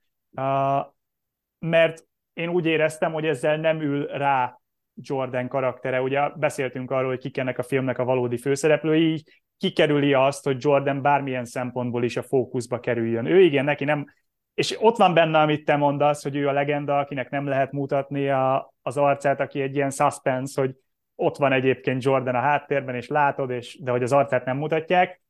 [1.60, 4.60] mert én úgy éreztem, hogy ezzel nem ül rá
[4.96, 6.02] Jordan karaktere.
[6.02, 10.58] Ugye beszéltünk arról, hogy kik ennek a filmnek a valódi főszereplői, így kikerüli azt, hogy
[10.60, 13.26] Jordan bármilyen szempontból is a fókuszba kerüljön.
[13.26, 14.06] Ő igen, neki nem,
[14.54, 18.30] és ott van benne, amit te mondasz, hogy ő a legenda, akinek nem lehet mutatni
[18.30, 20.76] a, az arcát, aki egy ilyen suspense, hogy
[21.16, 25.22] ott van egyébként Jordan a háttérben, és látod, és, de hogy az arcát nem mutatják.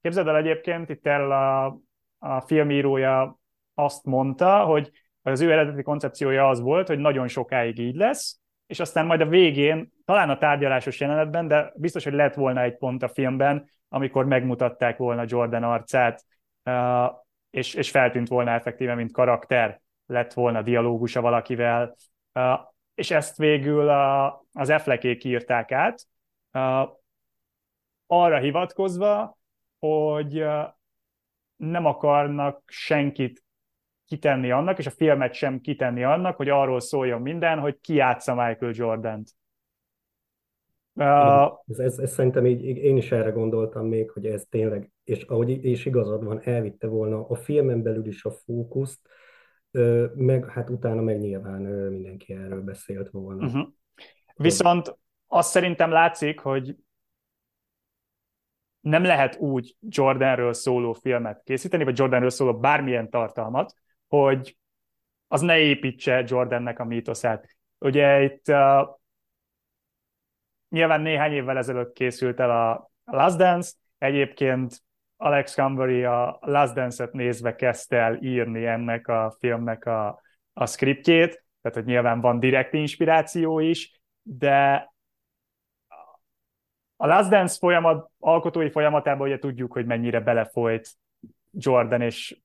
[0.00, 1.78] Képzeld el egyébként, itt el a,
[2.18, 3.38] a filmírója
[3.74, 4.90] azt mondta, hogy
[5.22, 9.26] az ő eredeti koncepciója az volt, hogy nagyon sokáig így lesz, és aztán majd a
[9.26, 14.24] végén, talán a tárgyalásos jelenetben, de biztos, hogy lett volna egy pont a filmben, amikor
[14.24, 16.24] megmutatták volna Jordan arcát,
[17.56, 21.96] és, és feltűnt volna effektíve, mint karakter, lett volna dialógusa valakivel,
[22.94, 23.88] és ezt végül
[24.52, 26.06] az Affleckék írták át,
[28.06, 29.38] arra hivatkozva,
[29.78, 30.44] hogy
[31.56, 33.44] nem akarnak senkit
[34.06, 38.34] kitenni annak, és a filmet sem kitenni annak, hogy arról szóljon minden, hogy ki játsza
[38.34, 39.30] Michael Jordan-t.
[40.92, 45.22] Uh, ez, ez, ez szerintem így, én is erre gondoltam még, hogy ez tényleg, és
[45.22, 49.00] ahogy és igazad van, elvitte volna a filmen belül is a fókuszt,
[50.14, 53.46] meg hát utána meg nyilván mindenki erről beszélt volna.
[53.46, 53.68] Uh-huh.
[54.34, 56.76] Viszont azt szerintem látszik, hogy
[58.80, 63.74] nem lehet úgy Jordanről szóló filmet készíteni, vagy Jordanről szóló bármilyen tartalmat,
[64.08, 64.58] hogy
[65.28, 67.56] az ne építse Jordannek a mítoszát.
[67.78, 68.88] Ugye itt uh,
[70.68, 74.84] nyilván néhány évvel ezelőtt készült el a Last Dance, egyébként
[75.16, 81.44] Alex Cambery a Last Dance-et nézve kezdte el írni ennek a filmnek a, a scriptjét,
[81.60, 84.90] tehát hogy nyilván van direkt inspiráció is, de
[86.96, 90.88] a Last Dance folyamat, alkotói folyamatában ugye tudjuk, hogy mennyire belefolyt
[91.50, 92.40] Jordan, és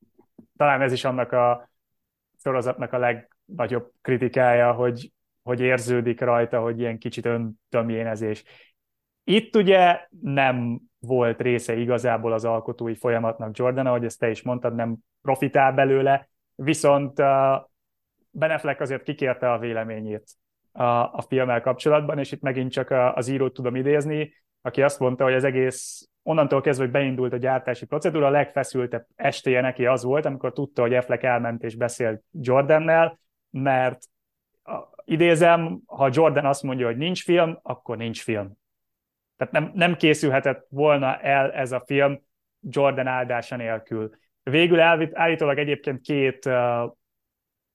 [0.58, 1.70] talán ez is annak a
[2.44, 5.12] sorozatnak a legnagyobb kritikája, hogy,
[5.44, 8.44] hogy érződik rajta, hogy ilyen kicsit öntömjénezés.
[9.24, 14.76] Itt ugye nem volt része igazából az alkotói folyamatnak Jordan, ahogy ezt te is mondtad,
[14.76, 17.26] nem profitál belőle, viszont uh,
[18.30, 20.24] Ben Affleck azért kikérte a véleményét
[20.72, 25.24] a, a filmmel kapcsolatban, és itt megint csak az írót tudom idézni, aki azt mondta,
[25.24, 30.04] hogy az egész onnantól kezdve, hogy beindult a gyártási procedúra, a legfeszültebb estéje neki az
[30.04, 34.00] volt, amikor tudta, hogy Affleck elment és beszélt Jordannel, mert
[35.06, 38.60] idézem, ha Jordan azt mondja, hogy nincs film, akkor nincs film.
[39.42, 42.22] Tehát nem, nem készülhetett volna el ez a film
[42.60, 44.10] Jordan áldása nélkül.
[44.44, 44.80] Végül
[45.14, 46.92] állítólag egyébként két uh,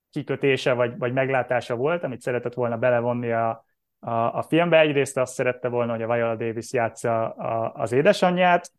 [0.09, 3.65] kikötése vagy, vagy meglátása volt, amit szeretett volna belevonni a,
[3.99, 4.79] a, a filmbe.
[4.79, 8.71] Egyrészt azt szerette volna, hogy a Viola Davis játsza a, az édesanyját,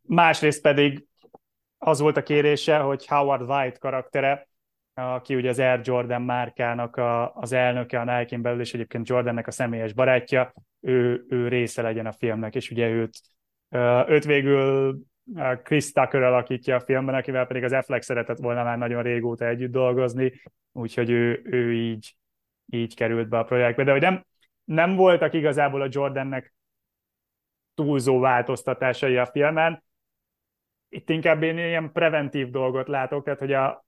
[0.00, 1.06] másrészt pedig
[1.78, 4.48] az volt a kérése, hogy Howard White karaktere,
[4.94, 9.46] aki ugye az Air Jordan márkának a, az elnöke a Nike-n belül, és egyébként Jordannek
[9.46, 13.20] a személyes barátja, ő, ő része legyen a filmnek, és ugye őt,
[14.08, 14.98] őt végül
[15.62, 19.70] Chris Tucker alakítja a filmben, akivel pedig az Affleck szeretett volna már nagyon régóta együtt
[19.70, 20.32] dolgozni,
[20.72, 22.14] úgyhogy ő, ő így,
[22.66, 23.84] így került be a projektbe.
[23.84, 24.24] De hogy nem,
[24.64, 26.54] nem voltak igazából a Jordannek
[27.74, 29.82] túlzó változtatásai a filmen,
[30.88, 33.84] itt inkább én ilyen preventív dolgot látok, tehát hogy a,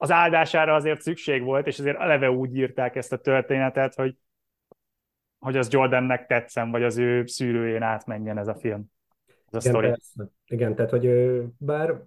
[0.00, 4.16] az áldására azért szükség volt, és azért eleve úgy írták ezt a történetet, hogy,
[5.38, 8.84] hogy az Jordannek tetszem, vagy az ő szűrőjén átmenjen ez a film.
[9.50, 10.30] Ez a Igen, persze.
[10.46, 11.08] Igen, tehát hogy
[11.58, 12.02] bár,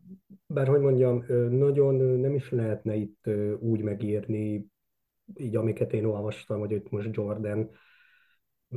[0.45, 3.29] bár hogy mondjam, nagyon nem is lehetne itt
[3.59, 4.65] úgy megírni,
[5.35, 7.69] így amiket én olvastam, hogy itt most Jordan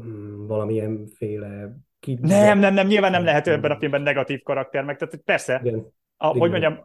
[0.00, 2.18] mm, valamilyenféle ki...
[2.20, 5.86] Nem, nem, nem, nyilván nem lehet ebben a filmben negatív karakter, meg tehát persze, Igen.
[6.16, 6.78] A, hogy mondjam,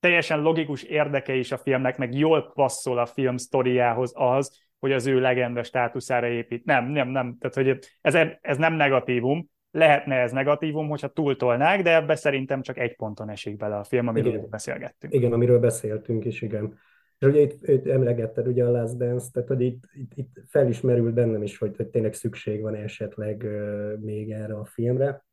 [0.00, 5.06] teljesen logikus érdeke is a filmnek, meg jól passzol a film sztoriához az, hogy az
[5.06, 6.64] ő legenda státuszára épít.
[6.64, 7.36] Nem, nem, nem.
[7.40, 12.78] Tehát, hogy ez, ez nem negatívum, lehetne ez negatívum, hogyha túltolnák, de ebbe szerintem csak
[12.78, 14.50] egy ponton esik bele a film, amiről igen.
[14.50, 15.14] beszélgettünk.
[15.14, 16.78] Igen, amiről beszéltünk is, igen.
[17.18, 21.14] És ugye itt, itt emlegetted ugye a Last Dance, tehát hogy itt, itt, itt felismerült
[21.14, 25.26] bennem is, hogy, hogy tényleg szükség van esetleg uh, még erre a filmre.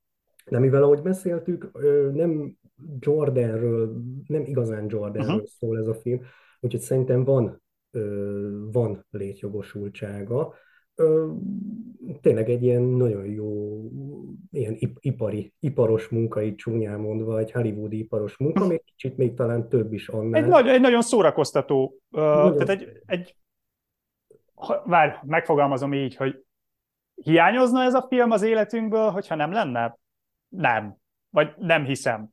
[0.49, 1.71] De mivel ahogy beszéltük,
[2.13, 2.57] nem
[2.99, 5.47] Jordanről, nem igazán Jordanről uh-huh.
[5.47, 6.21] szól ez a film,
[6.59, 7.63] úgyhogy szerintem van,
[8.71, 10.53] van létjogosultsága
[12.21, 13.81] tényleg egy ilyen nagyon jó,
[14.51, 19.69] ilyen ipari, iparos munka, így csúnyán mondva, egy hollywoodi iparos munka, még kicsit még talán
[19.69, 20.43] több is annál.
[20.43, 22.57] Egy, nagy, egy nagyon szórakoztató, nagyon...
[22.57, 23.35] tehát egy, egy
[24.85, 26.43] várj, megfogalmazom így, hogy
[27.15, 29.97] hiányozna ez a film az életünkből, hogyha nem lenne?
[30.55, 30.95] Nem.
[31.29, 32.29] Vagy nem hiszem.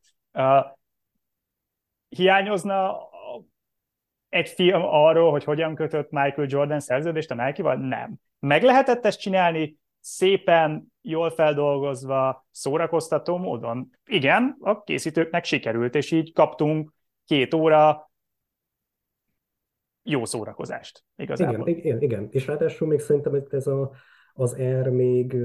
[2.09, 2.97] Hiányozna
[4.29, 7.77] egy film arról, hogy hogyan kötött Michael Jordan szerződést a Nike-val?
[7.77, 8.15] Nem.
[8.39, 13.91] Meg lehetett ezt csinálni szépen, jól feldolgozva, szórakoztató módon?
[14.05, 16.93] Igen, a készítőknek sikerült, és így kaptunk
[17.25, 18.11] két óra
[20.03, 21.69] jó szórakozást igazából.
[21.69, 22.29] Igen, igen, igen.
[22.31, 23.91] és ráadásul még szerintem ez a,
[24.35, 25.37] az R még,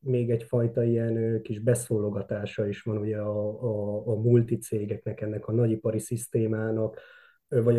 [0.00, 5.98] még egyfajta ilyen kis beszólogatása is van ugye a, a, a multicégeknek, ennek a nagyipari
[5.98, 7.00] szisztémának,
[7.48, 7.78] vagy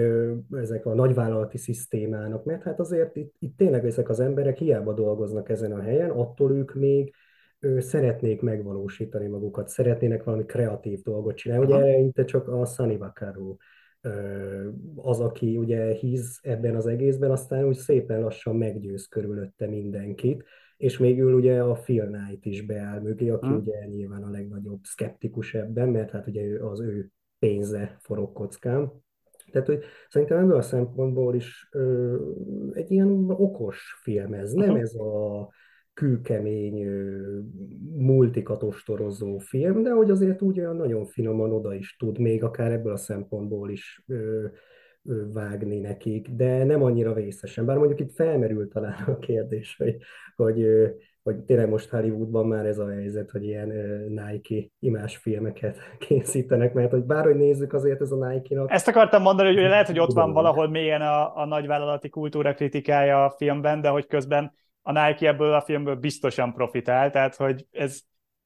[0.51, 5.49] ezek a nagyvállalati szisztémának, mert hát azért itt, itt tényleg ezek az emberek hiába dolgoznak
[5.49, 7.13] ezen a helyen, attól ők még
[7.77, 11.65] szeretnék megvalósítani magukat, szeretnének valami kreatív dolgot csinálni.
[11.65, 13.55] Ugye eleinte csak a Sunny Vaccaro
[14.95, 20.43] az, aki ugye híz ebben az egészben, aztán úgy szépen lassan meggyőz körülötte mindenkit,
[20.77, 23.57] és végül ugye a Phil Knight is beáll mögé, aki hmm.
[23.57, 28.91] ugye nyilván a legnagyobb szkeptikus ebben, mert hát ugye az ő pénze forog kockán.
[29.51, 32.15] Tehát, hogy szerintem ebből a szempontból is ö,
[32.73, 34.81] egy ilyen okos film ez, nem uh-huh.
[34.81, 35.49] ez a
[35.97, 36.87] kőkemény,
[37.97, 42.91] multikatostorozó film, de hogy azért úgy olyan nagyon finoman oda is tud még akár ebből
[42.91, 44.45] a szempontból is ö,
[45.03, 47.65] ö, vágni nekik, de nem annyira vészesen.
[47.65, 49.97] Bár mondjuk itt felmerült talán a kérdés, hogy,
[50.35, 50.67] hogy
[51.23, 53.67] hogy tényleg most Hollywoodban már ez a helyzet, hogy ilyen
[54.07, 55.77] Nike imás filmeket
[56.07, 58.71] készítenek, mert hogy bárhogy nézzük azért ez a Nike-nak.
[58.71, 63.25] Ezt akartam mondani, hogy lehet, hogy ott van valahol mélyen a, a nagyvállalati kultúra kritikája
[63.25, 64.51] a filmben, de hogy közben
[64.87, 68.01] a Nike ebből a filmből biztosan profitál, tehát hogy ez,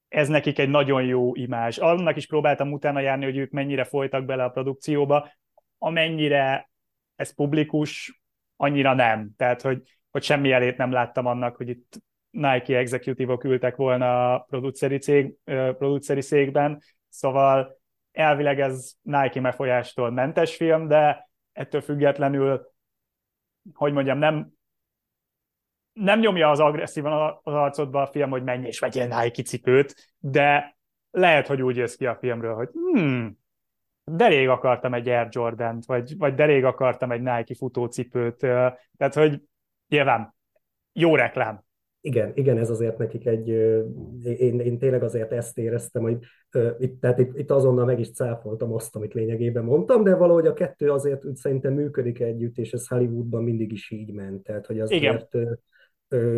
[0.07, 1.77] ez nekik egy nagyon jó imázs.
[1.77, 5.31] Annak is próbáltam utána járni, hogy ők mennyire folytak bele a produkcióba,
[5.77, 6.69] amennyire
[7.15, 8.21] ez publikus,
[8.55, 9.29] annyira nem.
[9.37, 9.81] Tehát, hogy,
[10.11, 11.97] hogy semmi elét nem láttam annak, hogy itt
[12.29, 15.33] Nike executívok ültek volna a produceri, cég,
[15.77, 17.81] produceri székben, szóval
[18.11, 22.71] elvileg ez Nike megfolyástól mentes film, de ettől függetlenül,
[23.73, 24.59] hogy mondjam, nem,
[25.93, 30.77] nem nyomja az agresszívan az arcodba a film, hogy menj és vegyél Nike cipőt, de
[31.11, 33.39] lehet, hogy úgy jössz ki a filmről, hogy hmm,
[34.03, 39.13] de rég akartam egy Air Jordan-t, vagy, vagy de rég akartam egy Nike futócipőt, tehát,
[39.13, 39.41] hogy
[39.87, 40.35] nyilván
[40.93, 41.63] jó reklám,
[42.03, 43.47] igen, igen, ez azért nekik egy,
[44.23, 46.17] én, én tényleg azért ezt éreztem, hogy
[46.79, 50.53] itt, tehát itt, itt azonnal meg is cáfoltam azt, amit lényegében mondtam, de valahogy a
[50.53, 54.79] kettő azért úgy szerintem működik együtt, és ez Hollywoodban mindig is így ment, tehát hogy
[54.79, 55.59] azért igen.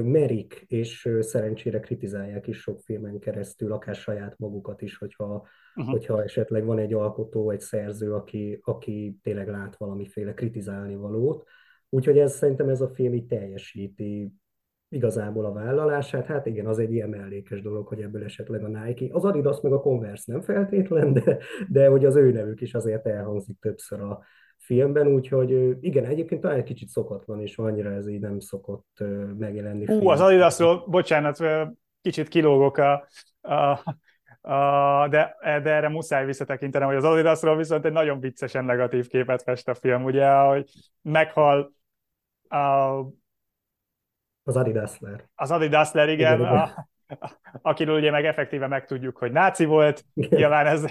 [0.04, 5.94] Merik, és szerencsére kritizálják is sok filmen keresztül, akár saját magukat is, hogyha, uh-huh.
[5.94, 11.48] hogyha esetleg van egy alkotó, egy szerző, aki, aki tényleg lát valamiféle kritizálni valót.
[11.90, 14.34] Úgyhogy ez szerintem ez a film így teljesíti
[14.90, 16.26] igazából a vállalását.
[16.26, 19.72] Hát igen, az egy ilyen mellékes dolog, hogy ebből esetleg a Nike, az Adidas meg
[19.72, 21.38] a Converse nem feltétlen, de,
[21.70, 24.24] de hogy az ő nevük is azért elhangzik többször a
[24.64, 29.04] filmben, úgyhogy igen, egyébként talán egy kicsit szokatlan, és annyira ez így nem szokott
[29.38, 29.86] megjelenni.
[29.86, 31.38] Hú, az Adidasról, bocsánat,
[32.02, 33.08] kicsit kilógok a,
[33.42, 33.80] a,
[34.42, 39.44] a, de, de erre muszáj visszatekintenem, hogy az Adidasról viszont egy nagyon viccesen negatív képet
[39.44, 41.74] fest a film, ugye, hogy meghal
[42.48, 42.58] a
[44.46, 45.30] az Adidasler.
[45.36, 46.40] Az Adidasler, igen.
[46.40, 46.58] igen, igen.
[46.58, 46.90] A,
[47.70, 50.86] akiről ugye meg effektíve megtudjuk, hogy náci volt, nyilván ez,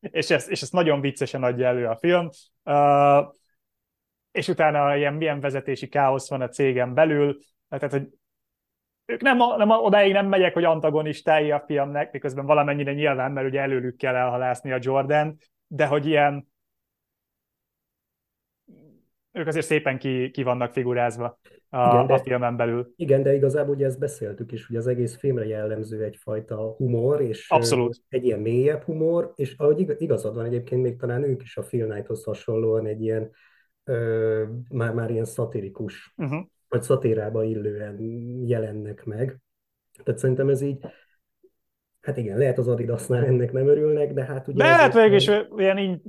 [0.00, 2.28] és ezt, és ezt nagyon viccesen adja elő a film.
[2.64, 3.34] Uh,
[4.30, 7.38] és utána ilyen milyen vezetési káosz van a cégen belül,
[7.68, 8.08] tehát hogy
[9.04, 13.60] ők nem, nem odáig nem megyek, hogy antagonistái a filmnek, miközben valamennyire nyilván, mert ugye
[13.60, 15.36] előlük kell elhalászni a Jordan,
[15.66, 16.48] de hogy ilyen
[19.32, 21.38] ők azért szépen ki, ki vannak figurázva
[21.70, 22.92] a, igen, de, a filmen belül.
[22.96, 27.50] Igen, de igazából ugye ezt beszéltük is, hogy az egész filmre jellemző egyfajta humor, és
[27.50, 28.02] Abszolút.
[28.08, 31.86] egy ilyen mélyebb humor, és ahogy igazad van egyébként, még talán ők is a Phil
[31.86, 33.30] Knighthoz hasonlóan egy ilyen
[33.84, 36.46] ö, már, már ilyen szatirikus, uh-huh.
[36.68, 38.00] vagy szatírába illően
[38.46, 39.38] jelennek meg.
[40.04, 40.78] Tehát szerintem ez így,
[42.00, 44.62] hát igen, lehet az Adidasnál ennek nem örülnek, de hát ugye...
[44.62, 46.00] De hát végül is ilyen így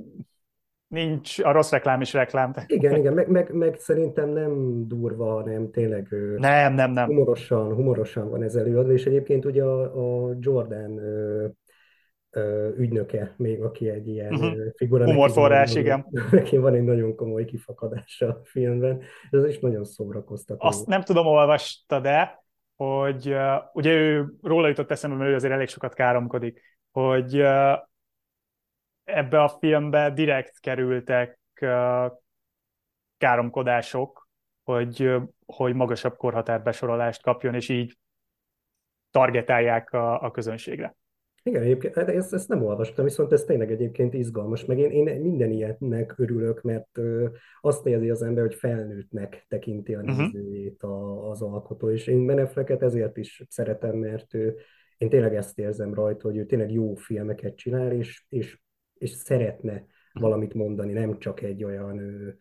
[0.90, 2.52] nincs a rossz reklám is reklám.
[2.66, 7.06] Igen, igen, meg, meg, meg szerintem nem durva, hanem tényleg nem, nem, nem.
[7.06, 11.46] humorosan, humorosan van ez előadva, és egyébként ugye a, a Jordan ö,
[12.30, 14.52] ö, ügynöke még, aki egy ilyen uh-huh.
[14.76, 15.04] figura.
[15.04, 16.06] Humorforrás, igen.
[16.30, 20.66] Neki van egy nagyon komoly kifakadása a filmben, ez is nagyon szórakoztató.
[20.66, 22.42] Azt nem tudom, olvasta, de
[22.76, 26.60] hogy uh, ugye ő róla jutott eszembe, mert ő azért elég sokat káromkodik,
[26.90, 27.78] hogy uh,
[29.14, 31.40] ebbe a filmbe direkt kerültek
[33.18, 34.28] káromkodások,
[34.62, 35.10] hogy,
[35.46, 37.98] hogy magasabb korhatárbesorolást kapjon, és így
[39.10, 40.94] targetálják a, a közönségre.
[41.42, 45.20] Igen, egyébként hát ezt, ezt nem olvastam, viszont ez tényleg egyébként izgalmas, meg én, én
[45.20, 47.28] minden ilyennek örülök, mert ö,
[47.60, 50.20] azt érzi az ember, hogy felnőttnek tekinti a mhm.
[50.20, 54.56] nézőjét a, az alkotó, és én Benefleket ezért is szeretem, mert ő,
[54.98, 58.60] én tényleg ezt érzem rajta, hogy ő tényleg jó filmeket csinál, és, és
[59.00, 62.38] és szeretne valamit mondani, nem csak egy olyan ő,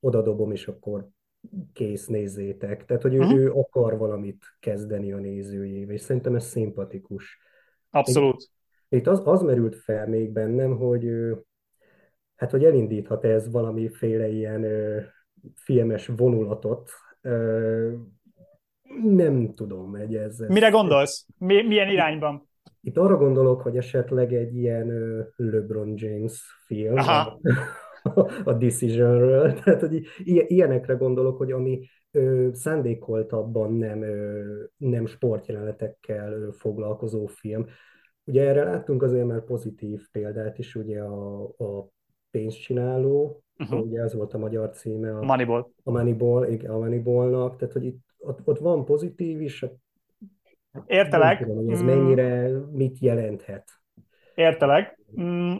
[0.00, 1.08] odadobom, és akkor
[1.72, 2.84] kész, nézzétek.
[2.84, 3.38] Tehát, hogy ő, uh-huh.
[3.38, 7.38] ő akar valamit kezdeni a nézőjével, és szerintem ez szimpatikus.
[7.90, 8.42] Abszolút.
[8.88, 11.10] Itt, itt az, az merült fel még bennem, hogy
[12.36, 15.00] hát, hogy elindíthat ez valamiféle ilyen ö,
[15.54, 16.90] filmes vonulatot,
[17.20, 17.92] ö,
[19.02, 20.38] nem tudom, egy ez.
[20.38, 21.26] Mire gondolsz?
[21.38, 22.45] Mi, milyen irányban?
[22.86, 24.88] Itt arra gondolok, hogy esetleg egy ilyen
[25.36, 27.40] LeBron James film Aha.
[28.44, 31.88] a Decisionről, tehát hogy ilyenekre gondolok, hogy ami
[32.52, 34.04] szándékoltabban nem,
[34.76, 37.66] nem sportjelenetekkel foglalkozó film.
[38.24, 41.88] Ugye erre láttunk azért már pozitív példát is, ugye a, a
[42.30, 43.80] pénzcsináló, uh-huh.
[43.80, 45.18] ugye ez volt a magyar címe.
[45.18, 45.70] A Moneyball.
[45.82, 49.64] A Moneyball, a Moneyballnak, tehát hogy itt ott, ott van pozitív is,
[50.86, 51.40] Értelek.
[51.40, 51.86] Nem tudom, ez mm.
[51.86, 53.70] mennyire, mit jelenthet.
[54.34, 54.98] Értelek.
[55.20, 55.54] Mm.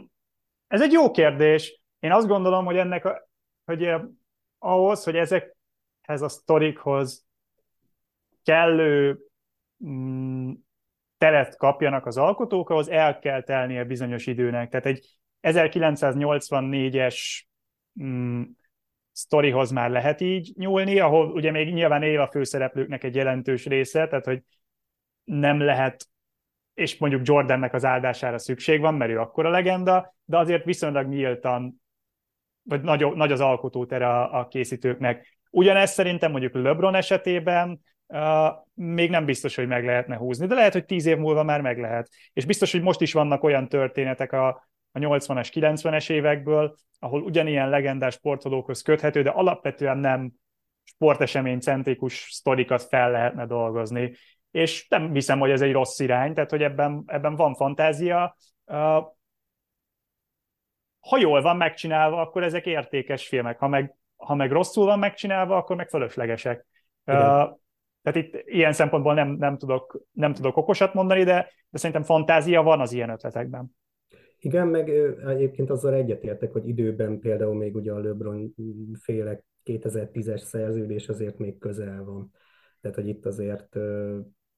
[0.67, 1.81] Ez egy jó kérdés.
[1.99, 3.29] Én azt gondolom, hogy ennek, a,
[3.65, 4.01] hogy eh,
[4.57, 7.25] ahhoz, hogy ezekhez a sztorikhoz
[8.43, 9.19] kellő
[9.85, 10.51] mm,
[11.17, 14.69] teret kapjanak az alkotók, ahhoz el kell telnie bizonyos időnek.
[14.69, 17.43] Tehát egy 1984-es
[18.03, 18.41] mm,
[19.11, 24.07] sztorihoz már lehet így nyúlni, ahol ugye még nyilván él a főszereplőknek egy jelentős része,
[24.07, 24.43] tehát hogy
[25.27, 26.07] nem lehet,
[26.73, 31.07] és mondjuk Jordannek az áldására szükség van, mert ő akkor a legenda, de azért viszonylag
[31.07, 31.81] nyíltan,
[32.63, 35.39] vagy nagy, nagy az alkotótere a, a készítőknek.
[35.49, 40.73] Ugyanezt szerintem mondjuk LeBron esetében uh, még nem biztos, hogy meg lehetne húzni, de lehet,
[40.73, 42.09] hogy tíz év múlva már meg lehet.
[42.33, 44.47] És biztos, hogy most is vannak olyan történetek a,
[44.91, 50.31] a 80-as, 90-es évekből, ahol ugyanilyen legendás sportolókhoz köthető, de alapvetően nem
[50.83, 54.15] sportesemény centrikus sztorikat fel lehetne dolgozni
[54.57, 58.35] és nem hiszem, hogy ez egy rossz irány, tehát hogy ebben, ebben van fantázia.
[60.99, 65.57] Ha jól van megcsinálva, akkor ezek értékes filmek, ha meg, ha meg rosszul van megcsinálva,
[65.57, 66.65] akkor meg fölöslegesek.
[67.05, 67.59] Igen.
[68.01, 72.61] Tehát itt ilyen szempontból nem, nem, tudok, nem tudok okosat mondani, de, de szerintem fantázia
[72.61, 73.75] van az ilyen ötletekben.
[74.39, 74.89] Igen, meg
[75.27, 78.53] egyébként azzal egyetértek, hogy időben például még ugye a LeBron
[79.01, 82.31] féle 2010-es szerződés azért még közel van.
[82.81, 83.77] Tehát, hogy itt azért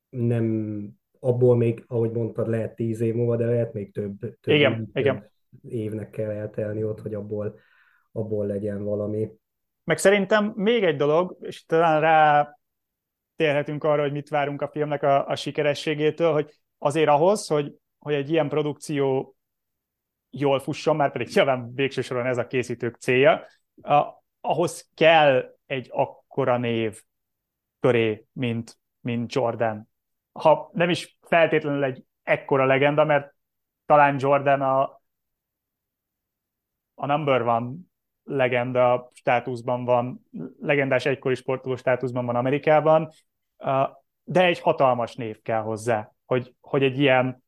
[0.09, 0.87] nem
[1.19, 5.03] abból még, ahogy mondtad, lehet tíz év múlva, de lehet még több, több, igen, több
[5.03, 5.31] igen.
[5.67, 7.59] évnek kell eltelni ott, hogy abból,
[8.11, 9.31] abból legyen valami.
[9.83, 12.53] Meg szerintem még egy dolog, és talán rá
[13.35, 18.13] térhetünk arra, hogy mit várunk a filmnek a, a sikerességétől, hogy azért ahhoz, hogy, hogy
[18.13, 19.35] egy ilyen produkció
[20.29, 23.45] jól fusson, már pedig nyilván végső soron ez a készítők célja,
[23.81, 27.01] a, ahhoz kell egy akkora név
[27.79, 29.89] köré, mint, mint Jordan
[30.31, 33.33] ha nem is feltétlenül egy ekkora legenda, mert
[33.85, 35.01] talán Jordan a,
[36.93, 37.71] a number one
[38.23, 40.25] legenda státuszban van,
[40.59, 43.09] legendás egykori sportoló státuszban van Amerikában,
[44.23, 47.43] de egy hatalmas név kell hozzá, hogy, hogy egy ilyen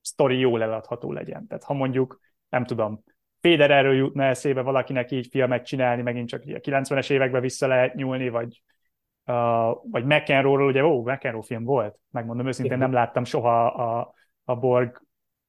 [0.00, 1.46] sztori jól eladható legyen.
[1.46, 3.04] Tehát ha mondjuk, nem tudom,
[3.40, 8.28] Federerről jutna eszébe valakinek így filmet csinálni, megint csak a 90-es években vissza lehet nyúlni,
[8.28, 8.62] vagy
[9.26, 14.14] uh, vagy McEnroe-ról, ugye, ó, McEnroe film volt, megmondom őszintén, nem láttam soha a,
[14.44, 15.02] a Borg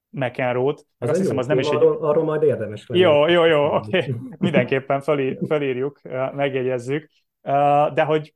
[0.09, 0.86] McEnroe-t.
[0.97, 1.76] Az azt hiszem, az nem is egy...
[1.76, 3.01] Arról, arról majd érdemes lenni.
[3.01, 3.97] Jó, jó, jó, oké.
[3.97, 4.15] Okay.
[4.38, 6.01] Mindenképpen felír, felírjuk,
[6.34, 7.09] megjegyezzük.
[7.93, 8.36] De hogy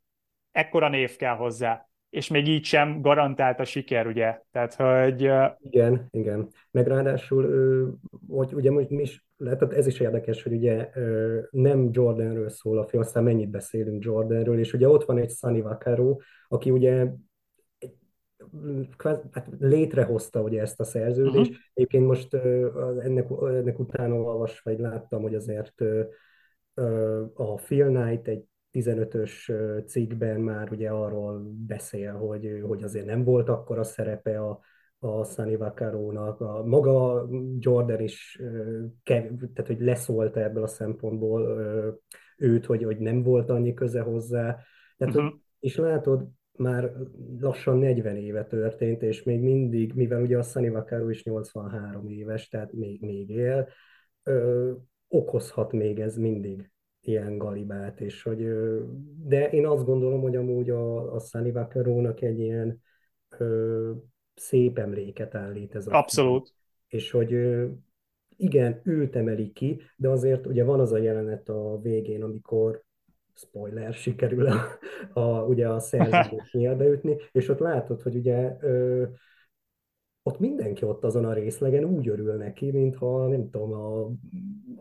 [0.52, 4.42] ekkora név kell hozzá és még így sem garantált a siker, ugye?
[4.52, 5.32] Tehát, hogy...
[5.60, 6.48] Igen, igen.
[6.72, 10.90] Meg ráadásul, hogy ugye mi is, lehet, ez is érdekes, hogy ugye
[11.50, 15.62] nem Jordanről szól a film, aztán mennyit beszélünk Jordanről, és ugye ott van egy Sunny
[15.62, 17.08] Vaccaro, aki ugye
[19.32, 21.50] hát létrehozta ugye ezt a szerződést.
[21.50, 21.66] Uh-huh.
[21.74, 22.34] Egyébként most
[23.00, 25.82] ennek, ennek utána olvasva, vagy láttam, hogy azért
[27.34, 29.52] a Phil Knight egy 15-ös
[29.86, 34.60] cikkben már ugye arról beszél, hogy, hogy azért nem volt akkor a szerepe a,
[35.00, 36.42] a Sunny Vaccaro-nak.
[36.42, 38.42] A, maga Jordan is,
[39.04, 41.60] tehát hogy leszólta ebből a szempontból
[42.38, 44.58] őt, hogy, hogy nem volt annyi köze hozzá.
[44.98, 45.34] Tehát, uh-huh.
[45.60, 46.92] És látod, már
[47.40, 52.48] lassan 40 éve történt, és még mindig, mivel ugye a Sunny Vaccaro is 83 éves,
[52.48, 53.68] tehát még, még él,
[54.24, 54.72] ö,
[55.08, 56.72] okozhat még ez mindig
[57.02, 58.48] ilyen galibát, és hogy,
[59.24, 62.82] de én azt gondolom, hogy amúgy a, a Sunny Vaccaro-nak egy ilyen
[63.38, 63.92] ö,
[64.36, 66.48] szép emléket állít ez a Abszolút.
[66.48, 66.58] Film.
[66.88, 67.32] És hogy
[68.38, 72.84] igen, őt emeli ki, de azért ugye van az a jelenet a végén, amikor
[73.34, 74.80] spoiler, sikerül a,
[75.14, 79.06] a, ugye a szerződést nyílbeütni, és ott látod, hogy ugye ö,
[80.24, 84.12] ott mindenki ott azon a részlegen úgy örül neki, mintha nem tudom, a,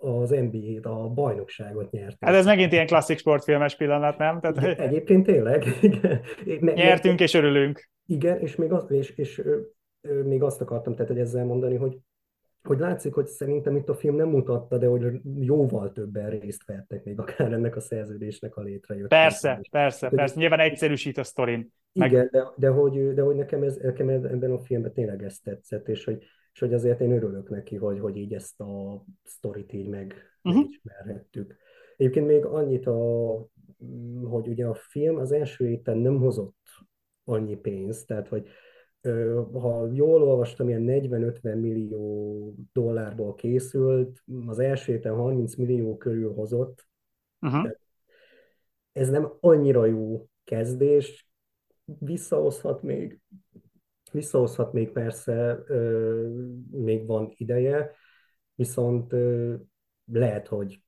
[0.00, 2.16] az NBA-t, a bajnokságot nyert.
[2.20, 4.40] Hát ez megint ilyen klasszik sportfilmes pillanat, nem?
[4.40, 5.64] Tehát, igen, egyébként tényleg.
[6.44, 6.74] Igen.
[6.74, 7.90] Nyertünk és örülünk.
[8.06, 9.42] Igen, és még, az, és, és, és
[10.24, 11.98] még azt akartam tehát, hogy ezzel mondani, hogy
[12.62, 17.04] hogy látszik, hogy szerintem itt a film nem mutatta, de hogy jóval többen részt vettek
[17.04, 19.08] még akár ennek a szerződésnek a létrejött.
[19.08, 20.38] Persze, persze, hogy, persze.
[20.38, 21.72] Nyilván egyszerűsít a sztorin.
[21.92, 22.10] Meg...
[22.10, 25.88] Igen, de, de, hogy, de hogy nekem, ez, nekem ebben a filmben tényleg ezt tetszett,
[25.88, 26.24] és hogy,
[26.58, 30.62] és hogy azért én örülök neki, hogy, hogy így ezt a sztorit így meg, uh-huh.
[30.62, 31.56] megismerhettük.
[31.96, 33.46] Egyébként még annyit, a,
[34.24, 36.56] hogy ugye a film az első héten nem hozott
[37.24, 38.48] annyi pénzt, tehát hogy
[39.52, 46.88] ha jól olvastam, ilyen 40-50 millió dollárból készült, az első héten 30 millió körül hozott.
[47.40, 47.70] Uh-huh.
[48.92, 51.28] Ez nem annyira jó kezdés,
[51.98, 53.20] visszahozhat még,
[54.12, 55.64] visszahozhat még persze,
[56.70, 57.90] még van ideje,
[58.54, 59.14] viszont
[60.12, 60.82] lehet, hogy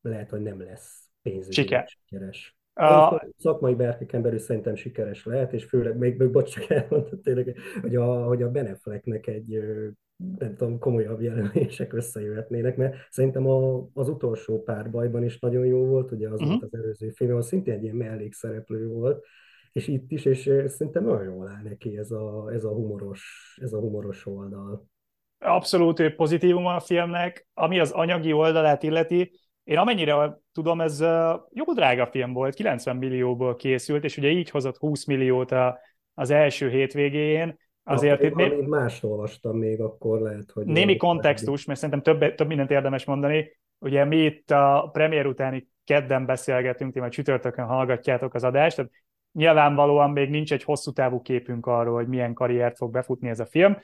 [0.00, 1.88] lehet, hogy nem lesz pénzügyi Siker.
[1.88, 2.56] sikeres.
[2.74, 3.26] A...
[3.36, 7.96] Szakmai berkeken belül szerintem sikeres lehet, és főleg még, még bocs, csak elmondtad tényleg, hogy
[7.96, 9.62] a, hogy a Benefleknek egy
[10.16, 16.10] nem tudom, komolyabb jelenések összejöhetnének, mert szerintem a, az utolsó párbajban is nagyon jó volt,
[16.10, 16.48] ugye az uh-huh.
[16.48, 19.24] volt az előző film, ahol szintén egy ilyen mellékszereplő volt,
[19.74, 23.72] és itt is, és szerintem nagyon jól áll neki ez a, ez a, humoros, ez
[23.72, 24.86] a humoros oldal.
[25.38, 29.32] Abszolút pozitívum a filmnek, ami az anyagi oldalát illeti,
[29.64, 31.00] én amennyire tudom, ez
[31.50, 35.78] jó drága film volt, 90 millióból készült, és ugye így hozott 20 milliót a,
[36.14, 37.56] az első hétvégén.
[37.82, 38.52] Azért itt még...
[38.52, 40.66] más olvastam még, akkor lehet, hogy...
[40.66, 43.58] Némi kontextus, mert szerintem több, több mindent érdemes mondani.
[43.78, 48.90] Ugye mi itt a premier utáni kedden beszélgetünk, ti majd csütörtökön hallgatjátok az adást, tehát
[49.34, 53.46] nyilvánvalóan még nincs egy hosszú távú képünk arról, hogy milyen karriert fog befutni ez a
[53.46, 53.76] film,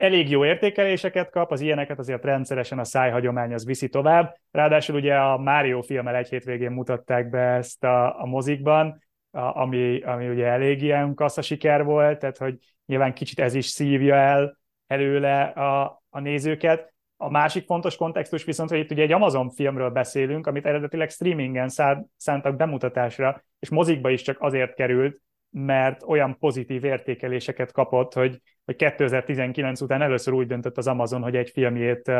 [0.00, 4.36] elég jó értékeléseket kap, az ilyeneket azért rendszeresen a szájhagyomány az viszi tovább.
[4.50, 10.02] Ráadásul ugye a Mario filmmel egy hétvégén mutatták be ezt a, a mozikban, a, ami,
[10.02, 14.58] ami ugye elég ilyen kassza siker volt, tehát hogy nyilván kicsit ez is szívja el
[14.86, 16.92] előle a, a nézőket.
[17.22, 21.68] A másik fontos kontextus viszont, hogy itt ugye egy Amazon filmről beszélünk, amit eredetileg streamingen
[22.16, 28.76] szántak bemutatásra, és mozikba is csak azért került, mert olyan pozitív értékeléseket kapott, hogy, hogy
[28.76, 32.12] 2019 után először úgy döntött az Amazon, hogy egy filmjét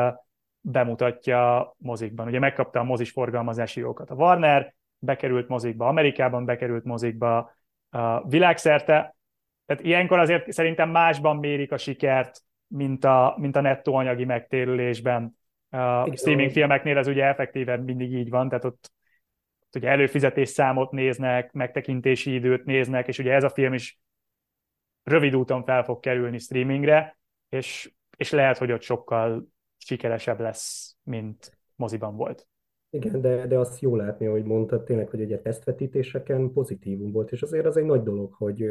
[0.61, 2.27] bemutatja mozikban.
[2.27, 7.55] Ugye megkapta a mozis forgalmazási jogokat a Warner, bekerült mozikba Amerikában, bekerült mozikba
[8.23, 9.17] világszerte.
[9.67, 15.39] Tehát ilyenkor azért szerintem másban mérik a sikert, mint a, mint a nettó anyagi megtérülésben.
[15.71, 18.93] A streaming filmeknél ez ugye effektíven mindig így van, tehát ott
[19.77, 24.01] ugye előfizetés számot néznek, megtekintési időt néznek, és ugye ez a film is
[25.03, 27.19] rövid úton fel fog kerülni streamingre,
[27.49, 29.47] és, és lehet, hogy ott sokkal
[29.77, 32.50] sikeresebb lesz, mint moziban volt.
[32.93, 37.43] Igen, de, de azt jó látni, hogy mondtad tényleg, hogy ugye tesztvetítéseken pozitívum volt, és
[37.43, 38.65] azért az egy nagy dolog, hogy,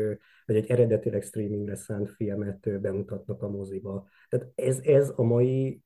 [0.46, 4.08] hogy egy eredetileg streamingre szánt filmet bemutatnak a moziba.
[4.30, 5.82] Tehát ez, ez a mai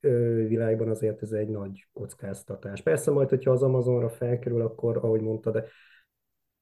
[0.48, 2.82] világban azért ez egy nagy kockáztatás.
[2.82, 5.64] Persze majd, hogyha az Amazonra felkerül, akkor, ahogy mondtad,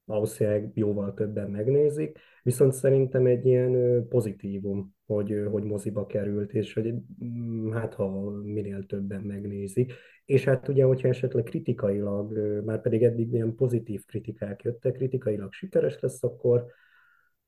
[0.05, 6.95] valószínűleg jóval többen megnézik, viszont szerintem egy ilyen pozitívum, hogy, hogy moziba került, és hogy
[7.25, 9.93] mm, hát ha minél többen megnézik.
[10.25, 16.01] És hát ugye, hogyha esetleg kritikailag, már pedig eddig ilyen pozitív kritikák jöttek, kritikailag sikeres
[16.01, 16.67] lesz, akkor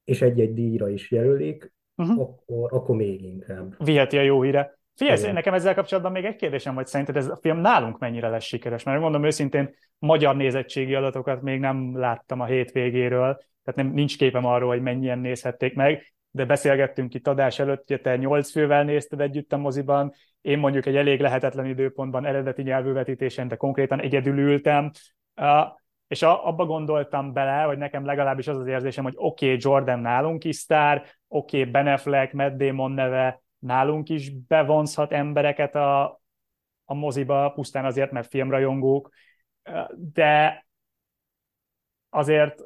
[0.05, 2.21] és egy-egy díjra is jelölik, uh-huh.
[2.21, 3.85] akkor, akkor még inkább.
[3.85, 4.79] Viheti a jó híre.
[4.95, 8.45] Figyelj, nekem ezzel kapcsolatban még egy kérdésem, hogy szerinted ez a film nálunk mennyire lesz
[8.45, 8.83] sikeres?
[8.83, 14.45] Mert mondom őszintén, magyar nézettségi adatokat még nem láttam a hétvégéről, tehát nem, nincs képem
[14.45, 16.15] arról, hogy mennyien nézhették meg.
[16.31, 20.13] de beszélgettünk itt adás előtt, hogy te nyolc fővel nézted együtt a moziban,
[20.45, 24.91] én mondjuk egy elég lehetetlen időpontban eredeti nyelvűvetítésen, de konkrétan egyedül ültem,
[26.07, 30.45] és abba gondoltam bele, hogy nekem legalábbis az az érzésem, hogy oké, okay, Jordan nálunk
[30.45, 36.05] is sztár, oké, okay, Ben Affleck, Matt Damon neve nálunk is bevonzhat embereket a,
[36.85, 39.11] a moziba, pusztán azért, mert filmrajongók,
[40.13, 40.67] de
[42.11, 42.63] azért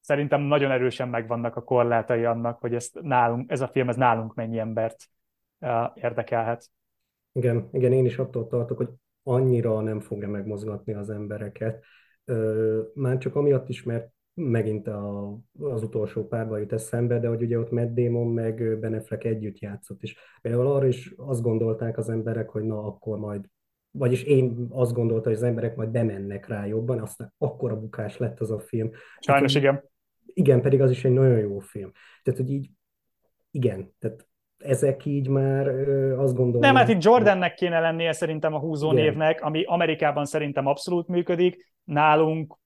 [0.00, 4.34] szerintem nagyon erősen megvannak a korlátai annak, hogy ezt nálunk, ez a film ez nálunk
[4.34, 5.08] mennyi embert
[5.94, 6.70] érdekelhet.
[7.36, 8.88] Igen, igen, én is attól tartok, hogy
[9.22, 11.84] annyira nem fogja megmozgatni az embereket.
[12.94, 17.58] Már csak amiatt is, mert megint a, az utolsó párba jut eszembe, de hogy ugye
[17.58, 22.08] ott Matt Damon meg Ben Affleck együtt játszott, és például arra is azt gondolták az
[22.08, 23.44] emberek, hogy na akkor majd,
[23.90, 28.40] vagyis én azt gondoltam, hogy az emberek majd bemennek rá jobban, aztán akkora bukás lett
[28.40, 28.90] az a film.
[29.18, 29.82] Sajnos hát, igen.
[30.24, 31.90] Igen, pedig az is egy nagyon jó film.
[32.22, 32.70] Tehát, hogy így,
[33.50, 34.28] igen, tehát
[34.58, 35.68] ezek így már
[36.18, 36.60] azt gondolom...
[36.60, 39.04] Nem, hát itt Jordannek kéne lennie szerintem a húzó igen.
[39.04, 42.58] névnek, ami Amerikában szerintem abszolút működik, nálunk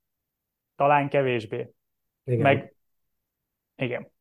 [0.76, 1.70] talán kevésbé.
[2.24, 2.40] Igen.
[2.40, 2.74] Meg,
[3.76, 4.12] igen.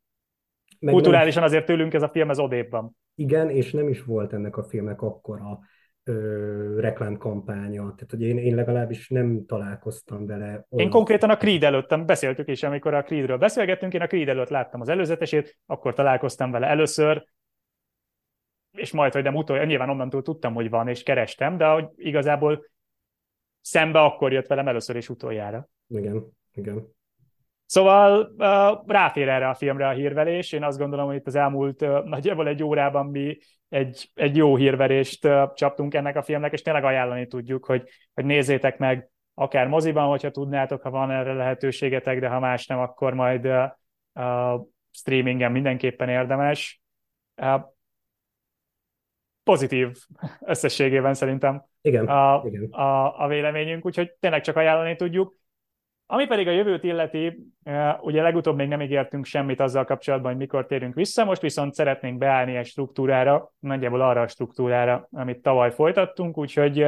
[0.80, 2.98] Meg Kulturálisan azért tőlünk ez a film, ez odébb van.
[3.16, 5.60] Igen, és nem is volt ennek a filmnek akkora
[6.04, 7.82] ö, reklámkampánya.
[7.82, 10.46] Tehát, hogy én, én legalábbis nem találkoztam vele.
[10.46, 10.86] Olyan...
[10.86, 14.50] Én konkrétan a Creed előtt, beszéltük is, amikor a Creedről beszélgettünk, én a Creed előtt
[14.50, 17.26] láttam az előzetesét, akkor találkoztam vele először,
[18.72, 22.66] és majd, hogy nem utoljára, nyilván onnantól tudtam, hogy van, és kerestem, de hogy igazából
[23.62, 25.70] szembe akkor jött velem először és utoljára.
[25.88, 26.98] Igen, igen.
[27.66, 30.52] Szóval uh, ráfér erre a filmre a hírvelés.
[30.52, 33.38] Én azt gondolom, hogy itt az elmúlt uh, nagyjából egy órában mi
[33.70, 38.26] egy, egy jó hírverést uh, csaptunk ennek a filmnek, és tényleg ajánlani tudjuk, hogy, hogy
[38.26, 43.14] nézzétek meg akár moziban, hogyha tudnátok, ha van erre lehetőségetek, de ha más nem, akkor
[43.14, 43.64] majd uh,
[44.14, 44.62] uh,
[44.92, 46.82] streamingen mindenképpen érdemes.
[47.42, 47.62] Uh,
[49.44, 49.98] pozitív
[50.40, 52.64] összességében szerintem igen, a, igen.
[52.64, 55.38] A, a véleményünk, úgyhogy tényleg csak ajánlani tudjuk.
[56.06, 57.52] Ami pedig a jövőt illeti,
[58.02, 62.18] ugye legutóbb még nem ígértünk semmit azzal kapcsolatban, hogy mikor térünk vissza, most viszont szeretnénk
[62.18, 66.86] beállni egy struktúrára, nagyjából arra a struktúrára, amit tavaly folytattunk, úgyhogy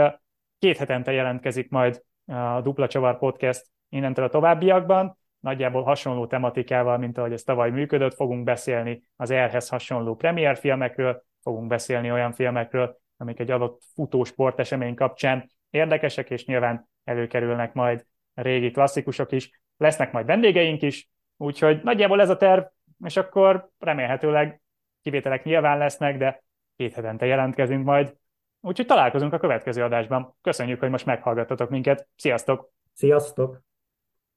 [0.60, 7.18] két hetente jelentkezik majd a Dupla Csavar Podcast innentől a továbbiakban, nagyjából hasonló tematikával, mint
[7.18, 13.00] ahogy ez tavaly működött, fogunk beszélni az erhez hasonló premier filmekről, fogunk beszélni olyan filmekről,
[13.18, 19.62] amik egy adott futó sportesemény kapcsán érdekesek, és nyilván előkerülnek majd régi klasszikusok is.
[19.78, 22.64] Lesznek majd vendégeink is, úgyhogy nagyjából ez a terv,
[23.06, 24.62] és akkor remélhetőleg
[25.02, 26.44] kivételek nyilván lesznek, de
[26.76, 28.16] két hetente jelentkezünk majd.
[28.60, 30.36] Úgyhogy találkozunk a következő adásban.
[30.42, 32.08] Köszönjük, hogy most meghallgattatok minket.
[32.16, 32.72] Sziasztok!
[32.94, 33.71] Sziasztok!